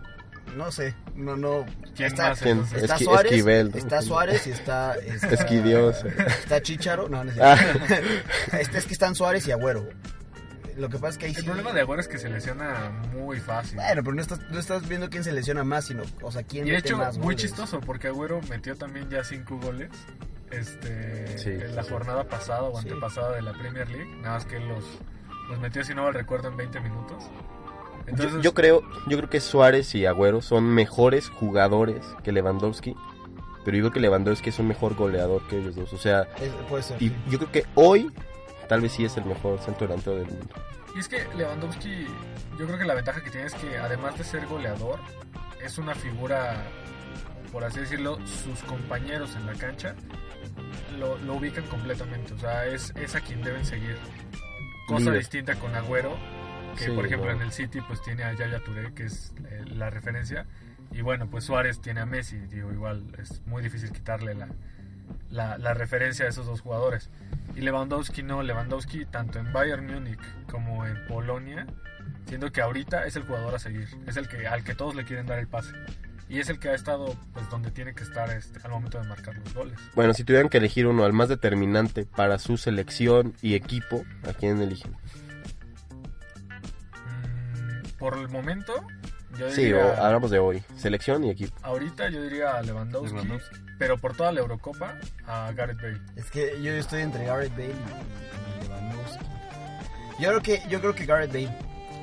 [0.55, 1.65] no sé, no, no.
[1.95, 2.61] ¿Quién está, más ¿Quién?
[2.75, 3.77] Está Esqui- Suárez, Esquivel, ¿no?
[3.79, 6.07] está Suárez y está, está Esquidioso.
[6.07, 7.57] Está Chicharo, no, no es Ah.
[8.59, 9.89] Este es que están Suárez y Agüero.
[10.77, 12.91] Lo que pasa es que ahí El sí- problema de Agüero es que se lesiona
[13.15, 13.77] muy fácil.
[13.77, 16.67] Bueno, pero no estás, no estás viendo quién se lesiona más, sino, o sea, quién
[16.67, 17.41] Y de hecho, más muy goles.
[17.43, 19.89] chistoso, porque Agüero metió también ya cinco goles
[20.51, 21.91] este, Sí, en la sí.
[21.91, 22.89] jornada pasada o Sí.
[22.89, 24.17] antepasada de la Premier League.
[24.17, 24.85] Nada más que él los,
[25.49, 27.25] los metió, si no mal recuerdo, en 20 minutos.
[28.07, 32.95] Entonces, yo, yo creo, yo creo que Suárez y Agüero son mejores jugadores que Lewandowski.
[33.65, 35.93] Pero yo creo que Lewandowski es un mejor goleador que ellos dos.
[35.93, 37.03] O sea, Es- puede ser.
[37.03, 37.17] y sí.
[37.31, 38.13] yo creo que hoy
[38.69, 40.55] tal vez sí es el mejor centro delantero del mundo.
[40.95, 42.07] Y es que Lewandowski,
[42.59, 44.99] yo creo que la ventaja que tiene es que además de ser goleador,
[45.63, 46.63] es una figura,
[47.53, 49.95] por así decirlo, sus compañeros en la cancha
[50.99, 52.33] lo, lo ubican completamente.
[52.35, 53.97] O sea, es, es a quien deben seguir.
[54.87, 55.19] Cosa Líder.
[55.19, 56.17] distinta con Agüero,
[56.77, 57.37] que Sí, por ejemplo no.
[57.37, 60.47] en el City pues tiene a Yaya Touré, que es eh, la referencia.
[60.93, 64.49] Y bueno, pues Suárez tiene a Messi, digo, igual es muy difícil quitarle la,
[65.31, 67.11] la, la referencia a esos dos jugadores.
[67.57, 70.21] Y Lewandowski no, Lewandowski tanto en Bayern Múnich
[70.51, 71.67] como en Polonia,
[72.27, 75.05] siendo que ahorita es el jugador a seguir, es el que al que todos le
[75.05, 75.73] quieren dar el pase.
[76.29, 79.09] Y es el que ha estado pues donde tiene que estar este, al momento de
[79.09, 79.79] marcar los goles.
[79.95, 84.33] Bueno, si tuvieran que elegir uno al más determinante para su selección y equipo, ¿a
[84.33, 84.97] quién eligen?
[87.99, 88.75] Por el momento,
[89.39, 90.63] yo Sí, diría, o hablamos de hoy.
[90.77, 91.57] Selección y equipo.
[91.63, 93.57] ahorita yo diría a Lewandowski, Lewandowski.
[93.79, 94.95] pero por toda la Eurocopa
[95.27, 96.01] a Gareth Bale.
[96.17, 99.25] Es que yo estoy entre Gareth Bale y, Lewandowski.
[100.19, 101.49] Yo creo que, yo creo que Gareth Bale.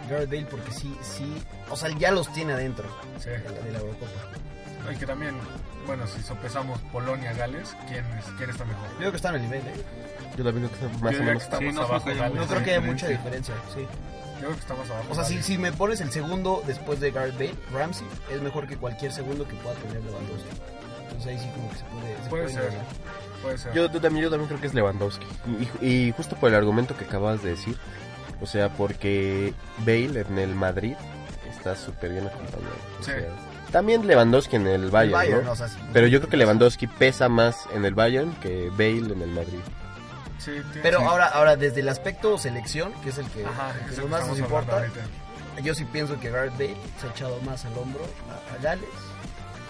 [0.10, 1.32] Gareth Bale porque sí, sí,
[1.70, 2.86] o sea, ya los tiene adentro
[3.20, 3.30] Sí.
[3.30, 4.91] de la, de la Eurocopa.
[4.91, 5.34] Y que también,
[5.88, 8.89] bueno, si sopesamos Polonia-Gales, ¿quién, es- ¿quién está mejor?
[8.94, 9.84] Yo creo que están al nivel, ¿eh?
[10.36, 11.38] Yo también creo que son más Yo o diría menos.
[11.44, 12.36] que estamos Sí, no abajo, creo que haya Gales.
[12.36, 13.08] No Esa creo que haya diferencia.
[13.08, 13.88] mucha diferencia, sí.
[14.44, 15.06] Yo creo que estamos abajo.
[15.10, 18.68] O sea, si, si me pones el segundo después de Gareth Bale, Ramsey es mejor
[18.68, 20.50] que cualquier segundo que pueda tener Lewandowski.
[21.04, 22.24] Entonces ahí sí como que se puede...
[22.24, 22.72] se Puede puede ser.
[22.72, 22.86] negar.
[23.41, 23.74] Puede ser.
[23.74, 25.26] Yo, yo también, yo también creo que es Lewandowski.
[25.82, 27.78] Y, y justo por el argumento que acabas de decir.
[28.41, 30.96] O sea, porque Bale en el Madrid
[31.50, 32.76] está súper bien acompañado.
[33.00, 33.12] O Sí.
[33.12, 33.28] sea,
[33.72, 35.52] también Lewandowski en el Bayern, El Bayern, ¿no?
[35.52, 35.78] o sea, sí.
[35.94, 39.60] Pero yo creo que Lewandowski pesa más en el Bayern que Bale en el Madrid.
[40.40, 41.06] Sí, Pero sí.
[41.06, 44.28] ahora, ahora desde el aspecto selección, que es el que, Ajá, el que lo más
[44.28, 44.86] nos importa,
[45.64, 48.90] yo sí pienso que Gareth Bale se ha echado más al hombro a, a Gales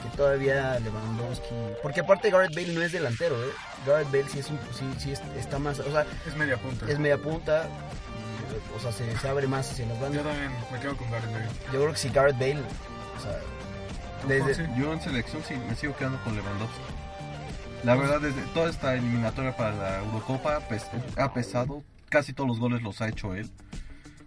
[0.01, 1.53] que todavía Lewandowski.
[1.82, 3.49] Porque aparte Gareth Bale no es delantero, ¿eh?
[3.86, 6.86] Gareth Bale sí, es un, sí, sí es- está más, o sea, Es media punta.
[6.89, 7.68] es media punta,
[8.76, 10.24] o sea, se, se abre más hacia las Yo bandas.
[10.24, 11.45] también me quedo con Gareth Bale.
[11.72, 13.39] Yo creo que si Gareth Bale, o sea,
[14.28, 14.64] Desde- sí.
[14.78, 16.80] Yo en selección sí me sigo quedando con Lewandowski.
[17.84, 21.84] La verdad, desde toda esta eliminatoria para la Eurocopa pes- ha pesado.
[22.09, 23.49] Casi todos los goles los ha hecho él.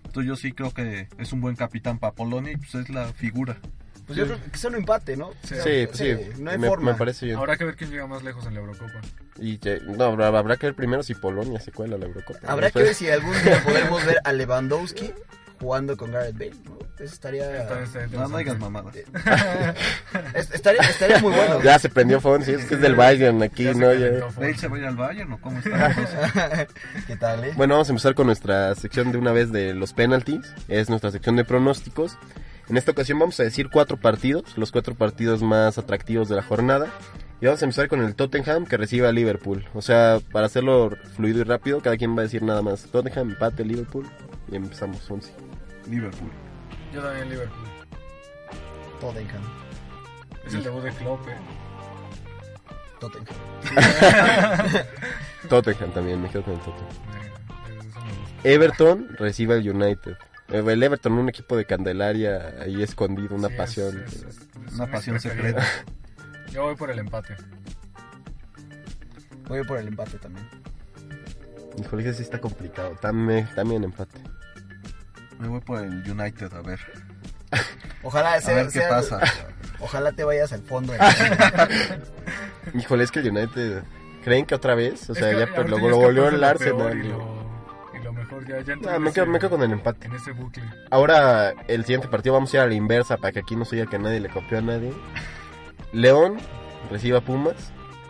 [0.05, 3.07] Entonces yo sí creo que es un buen capitán para Polonia y pues es la
[3.13, 3.57] figura.
[4.07, 5.31] Pues yo creo que solo empate, ¿no?
[5.43, 5.55] Sí.
[5.63, 6.93] Sí, pues sí, no hay me, forma.
[6.93, 7.39] me parece bien.
[7.39, 9.01] Habrá que ver quién llega más lejos en la Eurocopa.
[9.39, 12.39] Y que- no, habrá, habrá que ver primero si Polonia se cuela a la Eurocopa.
[12.47, 15.13] Habrá que ver si algún día podremos ver a Lewandowski
[15.61, 16.77] jugando con Gareth Bale, ¿no?
[16.97, 17.63] Eso estaría...
[17.63, 19.05] Está- está No, no digas interesante.
[19.13, 20.35] mamadas.
[20.35, 21.63] es- estaría, estaría muy bueno.
[21.63, 23.93] Ya se prendió Fonsi, es que es del Bayern aquí, Ya ¿no?
[23.93, 24.27] Ya.
[24.31, 24.35] Fon.
[24.45, 25.95] ¿Bale se va a ir al Bayern o cómo está?
[27.07, 27.53] ¿Qué tal, eh?
[27.57, 30.55] Bueno, vamos a empezar con nuestra sección de una vez de los penalties.
[30.69, 32.17] Es nuestra sección de pronósticos.
[32.69, 36.43] En esta ocasión vamos a decir cuatro partidos, los cuatro partidos más atractivos de la
[36.43, 36.87] jornada.
[37.41, 39.67] Y vamos a empezar con el Tottenham que recibe a Liverpool.
[39.75, 42.85] O sea, para hacerlo fluido y rápido, cada quien va a decir nada más.
[42.91, 44.07] Tottenham, empate, Liverpool.
[44.51, 45.31] Y empezamos, Fonsi.
[45.89, 46.31] Liverpool.
[46.93, 47.67] Yo también Liverpool.
[49.01, 49.43] Tottenham.
[50.47, 51.37] Es el debut de Klopp, eh.
[53.01, 53.35] Tottenham.
[55.49, 56.89] Tottenham también, me quedo con el Tottenham.
[58.45, 60.17] Everton recibe al United.
[60.49, 64.05] Eh, El Everton, un equipo de Candelaria ahí escondido, una Sí, pasión.
[64.07, 64.25] es- es-
[64.67, 65.65] es Una pasión secreta.
[66.53, 67.37] Yo voy por el empate.
[69.49, 70.47] Voy por el empate también.
[71.79, 72.97] Híjole, ese sí está complicado.
[73.01, 74.19] También, también empate.
[75.39, 76.81] Me voy por el United, a ver.
[78.03, 79.21] Ojalá A sea, ver qué sea- pasa.
[79.81, 80.93] Ojalá te vayas al fondo.
[80.95, 80.99] de
[82.75, 83.83] Híjole, es que el United.
[84.25, 85.09] ¿Creen que otra vez?
[85.11, 86.99] O sea, Es que ya lo, lo volvió el lo Arsenal.
[86.99, 87.47] Y lo,
[87.95, 90.07] y lo mejor ya, ya Ah, me, quedo, me quedo con el empate.
[90.07, 90.65] En ese bucle.
[90.91, 93.77] Ahora, el siguiente partido vamos a ir a la inversa para que aquí no se
[93.77, 94.93] diga que nadie le copió a nadie.
[95.93, 96.39] León
[96.91, 97.55] recibe a Pumas.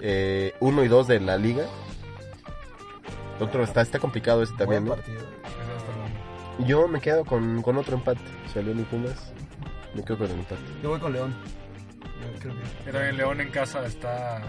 [0.00, 1.64] eh, uno y dos de la liga.
[3.40, 5.20] Otro está, está complicado ese también, Buen partido.
[6.60, 8.20] Yo me quedo con, con otro empate.
[8.48, 9.32] O sea, León y Pumas.
[9.94, 10.60] Me quedo con el empate.
[10.82, 11.34] Yo voy con León.
[12.02, 14.40] Yo creo que- Yo también León en casa está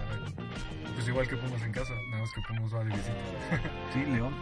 [0.95, 3.11] pues igual que Pumas en casa, nada más que Pumas va de visita.
[3.93, 4.33] Sí, León.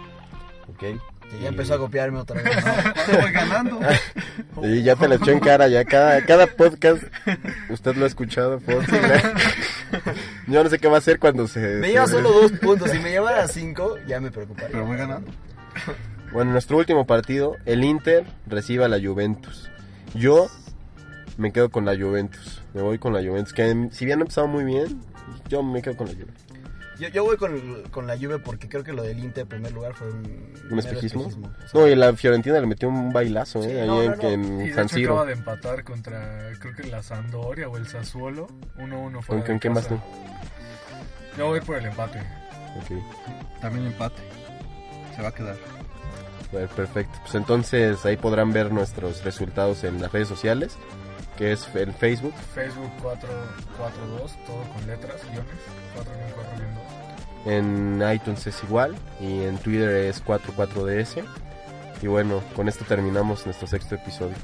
[0.67, 0.83] Ok.
[1.41, 2.55] ya empezó a copiarme otra vez.
[2.63, 3.79] ¿Cuándo voy ganando?
[4.63, 7.03] Y ya te lo echó en cara, ya cada, cada podcast,
[7.69, 10.53] usted lo ha escuchado, Fonsi, ¿no?
[10.53, 11.59] Yo no sé qué va a hacer cuando se...
[11.59, 12.89] Me se- lleva solo dos puntos.
[12.89, 14.69] Si me llevara cinco, ya me preocuparía.
[14.71, 15.29] Pero voy ganando.
[16.35, 19.71] Bueno, nuestro último partido, el Inter recibe a la Juventus.
[20.13, 20.47] Yo
[21.37, 24.45] me quedo con la Juventus, me voy con la Juventus, que si bien ha empezado
[24.45, 24.99] muy bien,
[25.47, 26.43] yo me quedo con la Juventus.
[26.99, 29.71] Yo, yo voy con, con la Juve porque creo que lo del Inter en primer
[29.71, 30.53] lugar fue un...
[30.69, 31.27] ¿Un espejismo?
[31.27, 31.39] O sea,
[31.73, 33.83] No, y la Fiorentina le metió un bailazo, ¿eh?
[33.83, 34.29] Ahí no, en, no, no.
[34.29, 35.13] en Y de San hecho Siro.
[35.13, 39.73] acaba de empatar contra, creo que la Sampdoria o el Sassuolo, 1-1 ¿Con, fuera con
[39.73, 39.95] vas casa.
[39.95, 41.37] tú?
[41.37, 42.19] Yo voy por el empate.
[42.19, 43.61] Ok.
[43.61, 44.21] También empate.
[45.15, 45.55] Se va a quedar.
[46.75, 47.17] Perfecto.
[47.21, 50.77] Pues entonces ahí podrán ver nuestros resultados en las redes sociales,
[51.37, 52.33] que es en Facebook.
[52.53, 55.53] Facebook 442, todo con letras, guiones,
[55.95, 56.95] 442.
[57.45, 61.23] En iTunes es igual y en Twitter es 44DS.
[62.01, 64.35] Y bueno, con esto terminamos nuestro sexto episodio.